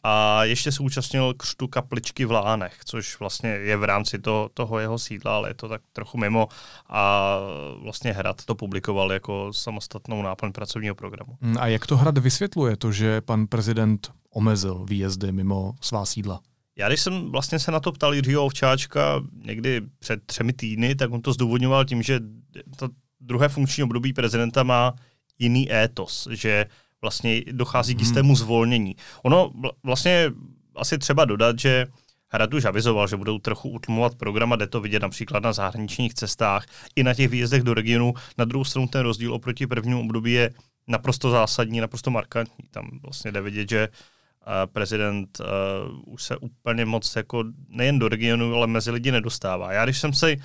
a 0.03 0.43
ještě 0.43 0.71
se 0.71 0.83
účastnil 0.83 1.33
křtu 1.33 1.67
kapličky 1.67 2.25
v 2.25 2.31
Lánech, 2.31 2.79
což 2.85 3.19
vlastně 3.19 3.49
je 3.49 3.77
v 3.77 3.83
rámci 3.83 4.19
to, 4.19 4.49
toho 4.53 4.79
jeho 4.79 4.99
sídla, 4.99 5.35
ale 5.35 5.49
je 5.49 5.53
to 5.53 5.69
tak 5.69 5.81
trochu 5.93 6.17
mimo. 6.17 6.47
A 6.89 7.37
vlastně 7.81 8.13
Hrad 8.13 8.45
to 8.45 8.55
publikoval 8.55 9.11
jako 9.11 9.53
samostatnou 9.53 10.21
náplň 10.21 10.51
pracovního 10.51 10.95
programu. 10.95 11.37
Mm, 11.41 11.57
a 11.59 11.67
jak 11.67 11.87
to 11.87 11.97
Hrad 11.97 12.17
vysvětluje, 12.17 12.77
to, 12.77 12.91
že 12.91 13.21
pan 13.21 13.47
prezident 13.47 14.11
omezil 14.29 14.85
výjezdy 14.89 15.31
mimo 15.31 15.75
svá 15.81 16.05
sídla? 16.05 16.41
Já 16.75 16.87
když 16.87 17.01
jsem 17.01 17.31
vlastně 17.31 17.59
se 17.59 17.71
na 17.71 17.79
to 17.79 17.91
ptal 17.91 18.13
Jiřího 18.13 18.45
Ovčáčka 18.45 19.21
někdy 19.45 19.81
před 19.99 20.25
třemi 20.25 20.53
týdny, 20.53 20.95
tak 20.95 21.11
on 21.11 21.21
to 21.21 21.33
zdůvodňoval 21.33 21.85
tím, 21.85 22.01
že 22.01 22.19
to 22.77 22.89
druhé 23.19 23.49
funkční 23.49 23.83
období 23.83 24.13
prezidenta 24.13 24.63
má 24.63 24.93
jiný 25.39 25.73
étos, 25.73 26.27
že 26.31 26.65
vlastně 27.03 27.41
dochází 27.51 27.93
k 27.93 27.97
hmm. 27.97 28.05
jistému 28.05 28.35
zvolnění. 28.35 28.95
Ono 29.23 29.51
vlastně 29.83 30.31
asi 30.75 30.97
třeba 30.97 31.25
dodat, 31.25 31.59
že 31.59 31.85
Hrad 32.33 32.53
už 32.53 32.65
avizoval, 32.65 33.07
že 33.07 33.17
budou 33.17 33.39
trochu 33.39 33.69
utlumovat 33.69 34.15
program 34.15 34.53
a 34.53 34.55
jde 34.55 34.67
to 34.67 34.81
vidět 34.81 35.01
například 35.01 35.43
na 35.43 35.53
zahraničních 35.53 36.13
cestách 36.13 36.65
i 36.95 37.03
na 37.03 37.13
těch 37.13 37.29
výjezdech 37.29 37.63
do 37.63 37.73
regionu. 37.73 38.13
Na 38.37 38.45
druhou 38.45 38.65
stranu 38.65 38.87
ten 38.87 39.01
rozdíl 39.01 39.33
oproti 39.33 39.67
prvnímu 39.67 40.01
období 40.01 40.31
je 40.31 40.49
naprosto 40.87 41.31
zásadní, 41.31 41.79
naprosto 41.79 42.11
markantní. 42.11 42.65
Tam 42.71 42.89
vlastně 43.03 43.31
jde 43.31 43.41
vidět, 43.41 43.69
že 43.69 43.87
prezident 44.65 45.39
uh, 45.39 46.13
už 46.13 46.23
se 46.23 46.37
úplně 46.37 46.85
moc 46.85 47.15
jako 47.15 47.43
nejen 47.69 47.99
do 47.99 48.09
regionu, 48.09 48.55
ale 48.55 48.67
mezi 48.67 48.91
lidi 48.91 49.11
nedostává. 49.11 49.73
Já 49.73 49.85
když 49.85 49.99
jsem 49.99 50.13
si 50.13 50.41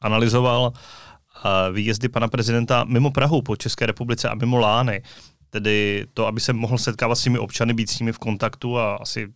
analyzoval 0.00 0.72
uh, 0.72 1.74
výjezdy 1.74 2.08
pana 2.08 2.28
prezidenta 2.28 2.84
mimo 2.84 3.10
Prahu 3.10 3.42
po 3.42 3.56
České 3.56 3.86
republice 3.86 4.28
a 4.28 4.34
mimo 4.34 4.58
Lány, 4.58 5.02
tedy 5.50 6.06
to, 6.14 6.26
aby 6.26 6.40
se 6.40 6.52
mohl 6.52 6.78
setkávat 6.78 7.14
s 7.14 7.22
těmi 7.22 7.38
občany, 7.38 7.74
být 7.74 7.90
s 7.90 7.98
nimi 7.98 8.12
v 8.12 8.18
kontaktu 8.18 8.78
a 8.78 8.96
asi 8.96 9.28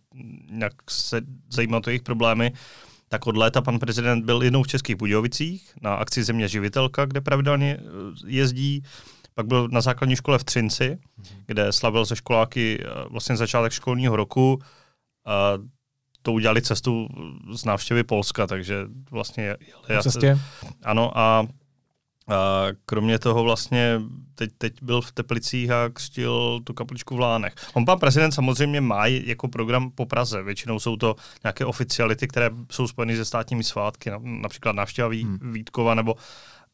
nějak 0.49 0.73
se 0.89 1.21
zajímat 1.49 1.87
o 1.87 1.89
jejich 1.89 2.01
problémy, 2.01 2.53
tak 3.07 3.27
od 3.27 3.37
léta 3.37 3.61
pan 3.61 3.79
prezident 3.79 4.25
byl 4.25 4.43
jednou 4.43 4.63
v 4.63 4.67
Českých 4.67 4.95
Budějovicích 4.95 5.73
na 5.81 5.95
akci 5.95 6.23
Země 6.23 6.47
živitelka, 6.47 7.05
kde 7.05 7.21
pravidelně 7.21 7.77
jezdí. 8.27 8.83
Pak 9.33 9.47
byl 9.47 9.67
na 9.71 9.81
základní 9.81 10.15
škole 10.15 10.39
v 10.39 10.43
Třinci, 10.43 10.97
kde 11.45 11.71
slavil 11.71 12.05
ze 12.05 12.15
školáky 12.15 12.79
eh, 12.81 12.85
vlastně 13.09 13.37
začátek 13.37 13.71
školního 13.71 14.15
roku. 14.15 14.61
A 15.25 15.53
to 16.21 16.31
udělali 16.31 16.61
cestu 16.61 17.07
z 17.53 17.65
návštěvy 17.65 18.03
Polska, 18.03 18.47
takže 18.47 18.85
vlastně 19.11 19.43
jeli. 19.43 20.03
cestě? 20.03 20.39
Ano 20.83 21.17
a 21.17 21.47
a 22.27 22.67
kromě 22.85 23.19
toho 23.19 23.43
vlastně 23.43 24.01
teď, 24.35 24.49
teď 24.57 24.73
byl 24.81 25.01
v 25.01 25.11
Teplicích 25.11 25.71
a 25.71 25.89
křtil 25.89 26.61
tu 26.63 26.73
kapličku 26.73 27.15
v 27.15 27.19
Lánech. 27.19 27.53
On 27.73 27.85
pan 27.85 27.99
prezident 27.99 28.31
samozřejmě 28.31 28.81
má 28.81 29.05
jako 29.05 29.47
program 29.47 29.91
po 29.91 30.05
Praze. 30.05 30.43
Většinou 30.43 30.79
jsou 30.79 30.95
to 30.95 31.15
nějaké 31.43 31.65
oficiality, 31.65 32.27
které 32.27 32.49
jsou 32.71 32.87
spojeny 32.87 33.17
se 33.17 33.25
státními 33.25 33.63
svátky, 33.63 34.11
například 34.21 34.75
návštěva 34.75 35.09
hmm. 35.09 35.53
Vítkova 35.53 35.95
nebo 35.95 36.15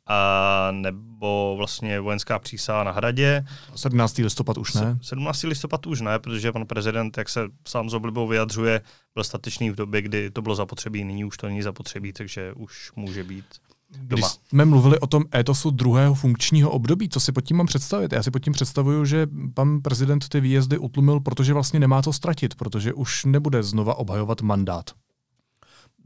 a 0.07 0.71
nebo 0.71 1.55
vlastně 1.57 1.99
vojenská 1.99 2.39
přísaha 2.39 2.83
na 2.83 2.91
hradě. 2.91 3.45
17. 3.75 4.17
listopad 4.17 4.57
už 4.57 4.73
ne? 4.73 4.97
17. 5.01 5.43
listopad 5.43 5.87
už 5.87 6.01
ne, 6.01 6.19
protože 6.19 6.51
pan 6.51 6.65
prezident, 6.65 7.17
jak 7.17 7.29
se 7.29 7.41
sám 7.67 7.89
z 7.89 7.93
oblibou 7.93 8.27
vyjadřuje, 8.27 8.81
byl 9.13 9.23
statečný 9.23 9.69
v 9.69 9.75
době, 9.75 10.01
kdy 10.01 10.31
to 10.31 10.41
bylo 10.41 10.55
zapotřebí, 10.55 11.03
nyní 11.03 11.25
už 11.25 11.37
to 11.37 11.47
není 11.47 11.61
zapotřebí, 11.61 12.13
takže 12.13 12.53
už 12.53 12.91
může 12.95 13.23
být 13.23 13.45
doma. 13.91 14.07
Když 14.07 14.25
jsme 14.25 14.65
mluvili 14.65 14.99
o 14.99 15.07
tom 15.07 15.23
étosu 15.35 15.69
druhého 15.69 16.13
funkčního 16.13 16.69
období, 16.69 17.09
co 17.09 17.19
si 17.19 17.31
pod 17.31 17.41
tím 17.41 17.57
mám 17.57 17.67
představit? 17.67 18.13
Já 18.13 18.23
si 18.23 18.31
pod 18.31 18.39
tím 18.39 18.53
představuju, 18.53 19.05
že 19.05 19.27
pan 19.53 19.81
prezident 19.81 20.29
ty 20.29 20.39
výjezdy 20.39 20.77
utlumil, 20.77 21.19
protože 21.19 21.53
vlastně 21.53 21.79
nemá 21.79 22.01
co 22.01 22.13
ztratit, 22.13 22.55
protože 22.55 22.93
už 22.93 23.25
nebude 23.25 23.63
znova 23.63 23.95
obhajovat 23.95 24.41
mandát 24.41 24.91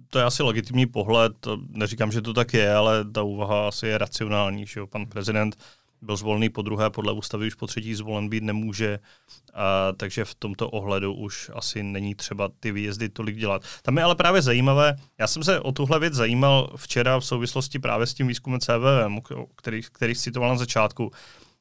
to 0.10 0.20
je 0.20 0.26
asi 0.26 0.44
legitimní 0.44 0.86
pohled, 0.86 1.48
neříkám, 1.70 2.12
že 2.12 2.22
to 2.22 2.34
tak 2.34 2.54
je, 2.54 2.74
ale 2.74 3.06
ta 3.12 3.24
úvaha 3.24 3.68
asi 3.68 3.88
je 3.88 3.98
racionální, 3.98 4.66
že 4.66 4.80
jo? 4.80 4.88
pan 4.88 5.06
prezident 5.06 5.56
byl 6.02 6.16
zvolený 6.16 6.50
po 6.50 6.62
druhé, 6.62 6.90
podle 6.90 7.14
ústavy 7.14 7.48
už 7.48 7.56
po 7.56 7.68
třetí 7.68 7.96
zvolen 7.96 8.30
být 8.30 8.44
nemůže, 8.44 9.00
a, 9.54 9.92
takže 9.98 10.26
v 10.26 10.36
tomto 10.36 10.70
ohledu 10.70 11.14
už 11.14 11.52
asi 11.54 11.84
není 11.84 12.16
třeba 12.16 12.50
ty 12.60 12.72
výjezdy 12.72 13.10
tolik 13.10 13.38
dělat. 13.38 13.62
Tam 13.82 13.98
je 13.98 14.04
ale 14.04 14.16
právě 14.16 14.42
zajímavé, 14.42 14.96
já 15.20 15.28
jsem 15.28 15.44
se 15.44 15.60
o 15.60 15.72
tuhle 15.72 16.00
věc 16.00 16.14
zajímal 16.14 16.74
včera 16.76 17.20
v 17.20 17.26
souvislosti 17.26 17.80
právě 17.80 18.08
s 18.08 18.14
tím 18.14 18.28
výzkumem 18.28 18.60
CVM, 18.60 19.20
který, 19.56 19.82
který 19.92 20.16
citoval 20.16 20.50
na 20.50 20.58
začátku, 20.58 21.12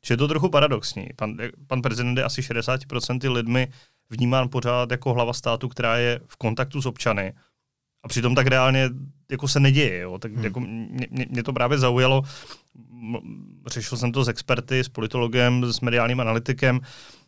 že 0.05 0.15
je 0.15 0.19
to 0.19 0.29
trochu 0.29 0.49
paradoxní. 0.49 1.07
Pan, 1.17 1.37
pan 1.67 1.83
prezident 1.83 2.19
je 2.19 2.25
asi 2.25 2.41
60% 2.41 3.33
lidmi 3.33 3.69
vnímán 4.11 4.49
pořád 4.49 4.91
jako 4.91 5.15
hlava 5.15 5.33
státu, 5.33 5.69
která 5.69 5.97
je 5.97 6.21
v 6.27 6.37
kontaktu 6.37 6.83
s 6.83 6.87
občany, 6.87 7.33
a 8.05 8.09
přitom 8.09 8.35
tak 8.35 8.47
reálně 8.47 8.91
jako 9.31 9.49
se 9.49 9.61
neděje. 9.61 9.99
Jo. 9.99 10.19
Tak 10.19 10.33
hmm. 10.33 10.45
jako 10.45 10.61
mě, 10.61 11.07
mě, 11.31 11.43
to 11.43 11.53
právě 11.53 11.79
zaujalo. 11.79 12.23
Řešil 13.67 13.99
jsem 13.99 14.13
to 14.13 14.25
s 14.25 14.29
experty, 14.29 14.81
s 14.81 14.89
politologem, 14.89 15.73
s 15.73 15.81
mediálním 15.81 16.21
analytikem, 16.21 16.81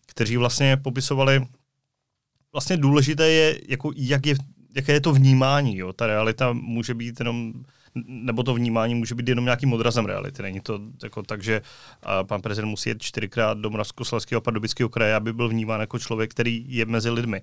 kteří 0.06 0.36
vlastně 0.36 0.76
popisovali, 0.76 1.46
vlastně 2.52 2.76
důležité 2.76 3.28
je, 3.28 3.60
jako 3.68 3.92
jak 3.96 4.26
je, 4.26 4.34
jaké 4.76 4.92
je 4.92 5.00
to 5.00 5.12
vnímání. 5.12 5.76
Jo. 5.76 5.92
Ta 5.92 6.06
realita 6.06 6.52
může 6.52 6.94
být 6.94 7.20
jenom 7.20 7.52
nebo 8.06 8.42
to 8.42 8.54
vnímání 8.54 8.94
může 8.94 9.14
být 9.14 9.28
jenom 9.28 9.44
nějakým 9.44 9.72
odrazem 9.72 10.06
reality. 10.06 10.42
Není 10.42 10.60
to 10.60 10.80
jako 11.02 11.22
tak, 11.22 11.42
že 11.42 11.62
pan 12.22 12.42
prezident 12.42 12.70
musí 12.70 12.88
jet 12.88 13.02
čtyřikrát 13.02 13.58
do 13.58 13.70
Moravskoslezského 13.70 14.38
a 14.38 14.40
Pardubického 14.40 14.88
kraje, 14.88 15.14
aby 15.14 15.32
byl 15.32 15.48
vnímán 15.48 15.80
jako 15.80 15.98
člověk, 15.98 16.30
který 16.30 16.64
je 16.68 16.86
mezi 16.86 17.10
lidmi. 17.10 17.42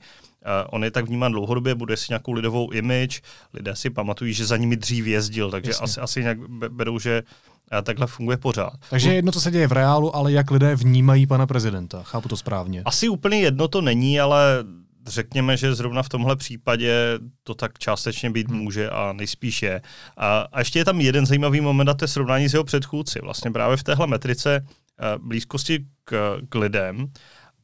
On 0.69 0.83
je 0.83 0.91
tak 0.91 1.05
vnímán 1.05 1.31
dlouhodobě, 1.31 1.75
bude 1.75 1.97
si 1.97 2.05
nějakou 2.09 2.31
lidovou 2.31 2.71
image, 2.71 3.21
lidé 3.53 3.75
si 3.75 3.89
pamatují, 3.89 4.33
že 4.33 4.45
za 4.45 4.57
nimi 4.57 4.75
dřív 4.75 5.05
jezdil, 5.05 5.51
takže 5.51 5.73
asi, 5.73 5.99
asi 5.99 6.21
nějak 6.21 6.37
berou, 6.69 6.99
že 6.99 7.23
a 7.71 7.81
takhle 7.81 8.07
funguje 8.07 8.37
pořád. 8.37 8.73
Takže 8.89 9.13
jedno, 9.13 9.31
co 9.31 9.41
se 9.41 9.51
děje 9.51 9.67
v 9.67 9.71
reálu, 9.71 10.15
ale 10.15 10.31
jak 10.31 10.51
lidé 10.51 10.75
vnímají 10.75 11.27
pana 11.27 11.47
prezidenta. 11.47 12.03
Chápu 12.03 12.29
to 12.29 12.37
správně. 12.37 12.81
Asi 12.85 13.09
úplně 13.09 13.39
jedno 13.39 13.67
to 13.67 13.81
není, 13.81 14.19
ale 14.19 14.63
řekněme, 15.07 15.57
že 15.57 15.75
zrovna 15.75 16.03
v 16.03 16.09
tomhle 16.09 16.35
případě 16.35 17.19
to 17.43 17.55
tak 17.55 17.79
částečně 17.79 18.29
být 18.29 18.49
hmm. 18.49 18.59
může 18.59 18.89
a 18.89 19.13
nejspíš 19.13 19.61
je. 19.61 19.81
A, 20.17 20.47
a 20.51 20.59
ještě 20.59 20.79
je 20.79 20.85
tam 20.85 21.01
jeden 21.01 21.25
zajímavý 21.25 21.61
moment 21.61 21.89
a 21.89 21.93
to 21.93 22.03
je 22.03 22.07
srovnání 22.07 22.49
s 22.49 22.53
jeho 22.53 22.63
předchůdci. 22.63 23.19
Vlastně 23.23 23.51
právě 23.51 23.77
v 23.77 23.83
téhle 23.83 24.07
metrice 24.07 24.55
eh, 24.65 25.17
blízkosti 25.17 25.85
k, 26.05 26.39
k 26.49 26.55
lidem 26.55 27.07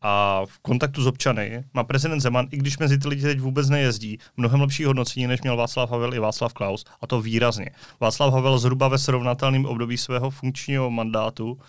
a 0.02 0.41
v 0.45 0.60
kontaktu 0.60 1.04
s 1.04 1.08
občany 1.08 1.63
má 1.73 1.84
prezident 1.84 2.19
Zeman, 2.19 2.47
i 2.52 2.58
když 2.58 2.78
mezi 2.78 2.97
ty 2.97 3.08
lidi 3.08 3.21
teď 3.21 3.39
vůbec 3.39 3.69
nejezdí, 3.69 4.17
mnohem 4.38 4.62
lepší 4.62 4.86
hodnocení, 4.86 5.28
než 5.28 5.41
měl 5.41 5.58
Václav 5.58 5.91
Havel 5.91 6.13
i 6.13 6.19
Václav 6.19 6.54
Klaus, 6.54 6.86
a 7.02 7.08
to 7.08 7.21
výrazně. 7.21 7.69
Václav 7.99 8.34
Havel 8.34 8.60
zhruba 8.60 8.88
ve 8.88 8.97
srovnatelném 8.97 9.65
období 9.65 9.97
svého 9.97 10.30
funkčního 10.30 10.91
mandátu, 10.91 11.60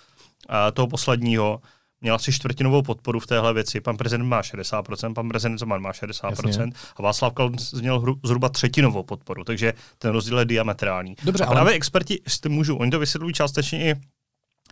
a 0.48 0.70
toho 0.70 0.88
posledního, 0.88 1.60
měl 2.00 2.14
asi 2.14 2.32
čtvrtinovou 2.32 2.82
podporu 2.82 3.20
v 3.20 3.26
téhle 3.26 3.54
věci. 3.54 3.80
Pan 3.80 3.96
prezident 3.96 4.26
má 4.26 4.40
60%, 4.40 5.14
pan 5.14 5.28
prezident 5.28 5.58
Zeman 5.58 5.82
má 5.82 5.92
60% 5.92 6.46
Jasně. 6.46 6.64
a 6.96 7.02
Václav 7.02 7.32
Klaus 7.32 7.72
měl 7.72 8.00
hru, 8.00 8.20
zhruba 8.24 8.48
třetinovou 8.48 9.02
podporu, 9.02 9.44
takže 9.44 9.72
ten 9.98 10.10
rozdíl 10.10 10.38
je 10.38 10.44
diametrální. 10.44 11.14
Dobře, 11.24 11.44
a 11.44 11.46
právě 11.46 11.70
ale... 11.70 11.76
experti, 11.76 12.20
jestli 12.24 12.50
můžu, 12.50 12.76
oni 12.76 12.90
to 12.90 12.98
vysvětlují 12.98 13.34
částečně 13.34 13.84
i 13.84 13.94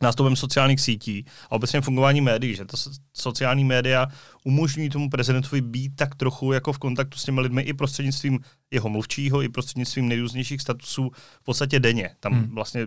nástupem 0.02 0.36
sociálních 0.36 0.80
sítí 0.80 1.24
a 1.50 1.52
obecně 1.52 1.80
fungování 1.80 2.20
médií, 2.20 2.56
že 2.56 2.64
to 2.64 2.76
sociální 3.12 3.64
média 3.64 4.06
umožňují 4.44 4.90
tomu 4.90 5.10
prezidentovi 5.10 5.60
být 5.60 5.92
tak 5.96 6.14
trochu 6.14 6.52
jako 6.52 6.72
v 6.72 6.78
kontaktu 6.78 7.18
s 7.18 7.24
těmi 7.24 7.40
lidmi 7.40 7.62
i 7.62 7.72
prostřednictvím 7.72 8.38
jeho 8.70 8.88
mluvčího, 8.88 9.42
i 9.42 9.48
prostřednictvím 9.48 10.08
nejrůznějších 10.08 10.60
statusů 10.60 11.10
v 11.40 11.44
podstatě 11.44 11.80
denně. 11.80 12.10
Tam 12.20 12.32
hmm. 12.32 12.54
vlastně 12.54 12.86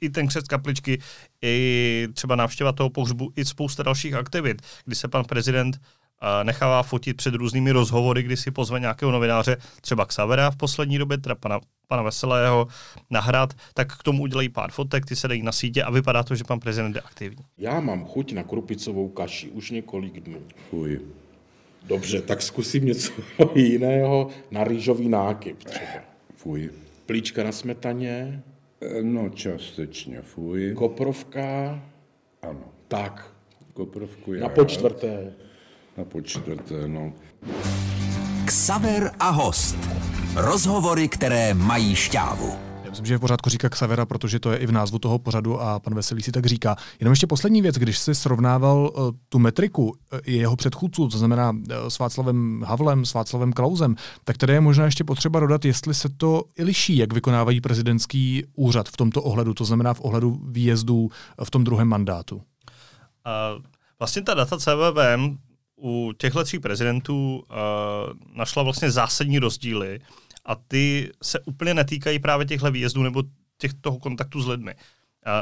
i 0.00 0.10
ten 0.10 0.26
křest 0.26 0.48
kapličky, 0.48 0.98
i 1.42 2.08
třeba 2.14 2.36
návštěva 2.36 2.72
toho 2.72 2.90
pohřbu, 2.90 3.32
i 3.36 3.44
spousta 3.44 3.82
dalších 3.82 4.14
aktivit, 4.14 4.62
kdy 4.84 4.96
se 4.96 5.08
pan 5.08 5.24
prezident 5.24 5.80
nechává 6.42 6.82
fotit 6.82 7.16
před 7.16 7.34
různými 7.34 7.70
rozhovory, 7.70 8.22
kdy 8.22 8.36
si 8.36 8.50
pozve 8.50 8.80
nějakého 8.80 9.12
novináře, 9.12 9.56
třeba 9.80 10.06
Xavera 10.06 10.50
v 10.50 10.56
poslední 10.56 10.98
době, 10.98 11.18
teda 11.18 11.34
pana, 11.34 11.60
pana 11.88 12.02
Veselého, 12.02 12.66
na 13.10 13.20
hrad, 13.20 13.54
tak 13.74 13.98
k 13.98 14.02
tomu 14.02 14.22
udělají 14.22 14.48
pár 14.48 14.70
fotek, 14.70 15.06
ty 15.06 15.16
se 15.16 15.28
dají 15.28 15.42
na 15.42 15.52
sítě 15.52 15.82
a 15.82 15.90
vypadá 15.90 16.22
to, 16.22 16.34
že 16.34 16.44
pan 16.44 16.60
prezident 16.60 16.96
je 16.96 17.00
aktivní. 17.00 17.44
Já 17.58 17.80
mám 17.80 18.04
chuť 18.04 18.32
na 18.32 18.42
krupicovou 18.42 19.08
kaši 19.08 19.50
už 19.50 19.70
několik 19.70 20.20
dnů. 20.20 20.38
Fuj. 20.70 21.00
Dobře, 21.82 22.22
tak 22.22 22.42
zkusím 22.42 22.84
něco 22.84 23.12
jiného 23.54 24.28
na 24.50 24.64
rýžový 24.64 25.08
nákyp 25.08 25.64
třeba. 25.64 26.04
Fuj. 26.36 26.70
Plíčka 27.06 27.44
na 27.44 27.52
smetaně, 27.52 28.42
No 29.02 29.28
částečně, 29.28 30.22
fuj. 30.22 30.74
Koprovka. 30.74 31.80
Ano. 32.42 32.64
Tak. 32.88 33.32
Koprovku 33.74 34.34
já. 34.34 34.42
Na 34.42 34.48
počtvrté. 34.48 35.32
Na 35.96 36.04
počtvrté, 36.04 36.88
no. 36.88 37.12
Ksaver 38.44 39.10
a 39.18 39.30
host. 39.30 39.76
Rozhovory, 40.36 41.08
které 41.08 41.54
mají 41.54 41.94
šťávu. 41.94 42.71
Myslím, 42.92 43.06
že 43.06 43.14
je 43.14 43.18
v 43.18 43.20
pořádku 43.20 43.50
říkat 43.50 43.68
Xavera, 43.68 44.06
protože 44.06 44.40
to 44.40 44.52
je 44.52 44.58
i 44.58 44.66
v 44.66 44.72
názvu 44.72 44.98
toho 44.98 45.18
pořadu 45.18 45.60
a 45.60 45.80
pan 45.80 45.94
Veselý 45.94 46.22
si 46.22 46.32
tak 46.32 46.46
říká. 46.46 46.76
Jenom 47.00 47.12
ještě 47.12 47.26
poslední 47.26 47.62
věc, 47.62 47.76
když 47.76 47.98
jsi 47.98 48.14
srovnával 48.14 48.90
uh, 48.94 49.10
tu 49.28 49.38
metriku 49.38 49.84
uh, 49.84 49.94
jeho 50.26 50.56
předchůdců, 50.56 51.08
to 51.08 51.18
znamená 51.18 51.50
uh, 51.50 51.56
s 51.88 51.98
Václavem 51.98 52.62
Havlem, 52.66 53.04
s 53.04 53.14
Václavem 53.14 53.52
Klausem, 53.52 53.96
tak 54.24 54.36
tady 54.36 54.52
je 54.52 54.60
možná 54.60 54.84
ještě 54.84 55.04
potřeba 55.04 55.40
dodat, 55.40 55.64
jestli 55.64 55.94
se 55.94 56.08
to 56.08 56.44
i 56.58 56.64
liší, 56.64 56.96
jak 56.96 57.12
vykonávají 57.12 57.60
prezidentský 57.60 58.44
úřad 58.56 58.88
v 58.88 58.96
tomto 58.96 59.22
ohledu, 59.22 59.54
to 59.54 59.64
znamená 59.64 59.94
v 59.94 60.00
ohledu 60.00 60.40
výjezdů 60.48 61.10
v 61.44 61.50
tom 61.50 61.64
druhém 61.64 61.88
mandátu. 61.88 62.36
Uh, 62.36 62.42
vlastně 63.98 64.22
ta 64.22 64.34
data 64.34 64.58
CVVM 64.58 65.38
u 65.82 66.12
těchto 66.18 66.44
tří 66.44 66.58
prezidentů 66.58 67.36
uh, 67.36 68.36
našla 68.36 68.62
vlastně 68.62 68.90
zásadní 68.90 69.38
rozdíly 69.38 70.00
a 70.44 70.54
ty 70.54 71.10
se 71.22 71.40
úplně 71.40 71.74
netýkají 71.74 72.18
právě 72.18 72.46
těchto 72.46 72.70
výjezdů 72.70 73.02
nebo 73.02 73.22
těch 73.58 73.74
toho 73.74 73.98
kontaktu 73.98 74.42
s 74.42 74.46
lidmi. 74.46 74.74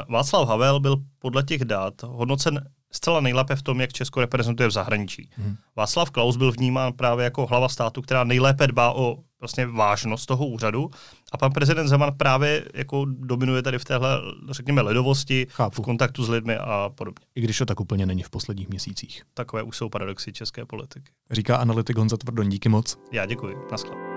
Václav 0.09 0.47
Havel 0.47 0.79
byl 0.79 0.97
podle 1.19 1.43
těch 1.43 1.65
dat 1.65 2.03
hodnocen 2.03 2.69
zcela 2.91 3.21
nejlépe 3.21 3.55
v 3.55 3.61
tom, 3.61 3.81
jak 3.81 3.93
Česko 3.93 4.19
reprezentuje 4.19 4.69
v 4.69 4.71
zahraničí. 4.71 5.29
Hmm. 5.37 5.55
Václav 5.75 6.11
Klaus 6.11 6.37
byl 6.37 6.51
vnímán 6.51 6.93
právě 6.93 7.23
jako 7.23 7.45
hlava 7.45 7.69
státu, 7.69 8.01
která 8.01 8.23
nejlépe 8.23 8.67
dbá 8.67 8.93
o 8.95 9.17
vlastně 9.39 9.65
vážnost 9.65 10.25
toho 10.25 10.47
úřadu 10.47 10.89
a 11.31 11.37
pan 11.37 11.51
prezident 11.51 11.87
Zeman 11.87 12.17
právě 12.17 12.65
jako 12.73 13.05
dominuje 13.05 13.61
tady 13.61 13.79
v 13.79 13.85
téhle, 13.85 14.21
řekněme, 14.49 14.81
ledovosti, 14.81 15.47
Chápu. 15.49 15.81
v 15.81 15.85
kontaktu 15.85 16.23
s 16.23 16.29
lidmi 16.29 16.57
a 16.57 16.89
podobně. 16.95 17.25
I 17.35 17.41
když 17.41 17.57
to 17.57 17.65
tak 17.65 17.79
úplně 17.79 18.05
není 18.05 18.23
v 18.23 18.29
posledních 18.29 18.69
měsících. 18.69 19.23
Takové 19.33 19.63
už 19.63 19.77
jsou 19.77 19.89
paradoxy 19.89 20.33
české 20.33 20.65
politiky. 20.65 21.11
Říká 21.31 21.57
analytik 21.57 21.97
Honza 21.97 22.17
Tvrdon, 22.17 22.49
díky 22.49 22.69
moc. 22.69 22.97
Já 23.11 23.25
děkuji. 23.25 23.55
Naschle. 23.71 24.10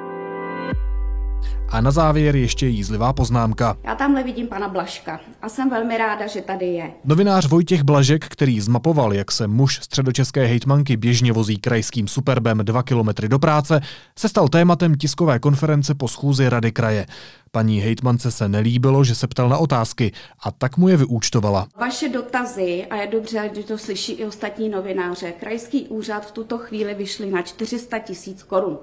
A 1.69 1.81
na 1.81 1.91
závěr 1.91 2.37
ještě 2.37 2.67
jízlivá 2.67 3.13
poznámka. 3.13 3.77
Já 3.85 3.95
tamhle 3.95 4.23
vidím 4.23 4.47
pana 4.47 4.69
Blaška 4.69 5.21
a 5.43 5.49
jsem 5.49 5.71
velmi 5.71 5.99
ráda, 5.99 6.27
že 6.27 6.41
tady 6.41 6.67
je. 6.67 6.91
Novinář 7.05 7.49
Vojtěch 7.49 7.83
Blažek, 7.83 8.25
který 8.29 8.61
zmapoval, 8.61 9.15
jak 9.15 9.33
se 9.33 9.47
muž 9.47 9.81
středočeské 9.83 10.47
hejtmanky 10.47 10.97
běžně 10.97 11.33
vozí 11.33 11.57
krajským 11.57 12.09
superbem 12.09 12.59
dva 12.59 12.83
kilometry 12.83 13.29
do 13.29 13.39
práce, 13.39 13.81
se 14.19 14.29
stal 14.29 14.49
tématem 14.49 14.95
tiskové 14.95 15.39
konference 15.39 15.95
po 15.95 16.09
schůzi 16.09 16.49
Rady 16.49 16.73
kraje. 16.73 17.07
Paní 17.51 17.81
hejtmance 17.81 18.31
se 18.31 18.49
nelíbilo, 18.49 19.05
že 19.05 19.15
se 19.15 19.27
ptal 19.27 19.49
na 19.49 19.59
otázky 19.59 20.13
a 20.45 20.51
tak 20.51 20.77
mu 20.77 20.89
je 20.89 20.97
vyúčtovala. 20.97 21.67
Vaše 21.81 22.09
dotazy, 22.09 22.87
a 22.91 22.97
je 22.97 23.07
dobře, 23.07 23.51
že 23.55 23.63
to 23.63 23.79
slyší 23.79 24.13
i 24.13 24.25
ostatní 24.25 24.69
novináře, 24.69 25.33
krajský 25.33 25.87
úřad 25.89 26.27
v 26.27 26.33
tuto 26.33 26.59
chvíli 26.59 26.95
vyšly 26.95 27.31
na 27.31 27.43
400 27.43 27.99
tisíc 27.99 28.43
korun. 28.43 28.79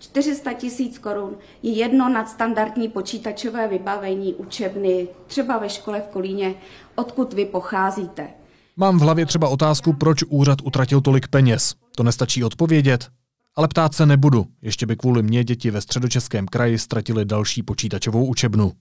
400 0.00 0.52
tisíc 0.52 0.98
korun 0.98 1.36
je 1.62 1.72
jedno 1.72 2.08
nadstandardní 2.08 2.88
počítačové 2.88 3.68
vybavení 3.68 4.34
učebny, 4.34 5.08
třeba 5.26 5.58
ve 5.58 5.68
škole 5.68 6.00
v 6.00 6.08
Kolíně, 6.08 6.54
odkud 6.94 7.32
vy 7.32 7.44
pocházíte. 7.44 8.28
Mám 8.76 8.98
v 8.98 9.02
hlavě 9.02 9.26
třeba 9.26 9.48
otázku, 9.48 9.92
proč 9.92 10.22
úřad 10.22 10.58
utratil 10.62 11.00
tolik 11.00 11.28
peněz. 11.28 11.74
To 11.96 12.02
nestačí 12.02 12.44
odpovědět? 12.44 13.08
Ale 13.56 13.68
ptát 13.68 13.94
se 13.94 14.06
nebudu, 14.06 14.46
ještě 14.62 14.86
by 14.86 14.96
kvůli 14.96 15.22
mě 15.22 15.44
děti 15.44 15.70
ve 15.70 15.80
středočeském 15.80 16.46
kraji 16.46 16.78
ztratili 16.78 17.24
další 17.24 17.62
počítačovou 17.62 18.26
učebnu. 18.26 18.72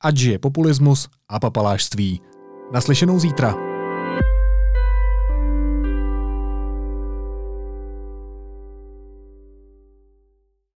Ať 0.00 0.16
žije 0.16 0.38
populismus 0.38 1.08
a 1.28 1.40
papalášství. 1.40 2.20
Naslyšenou 2.72 3.18
zítra. 3.18 3.71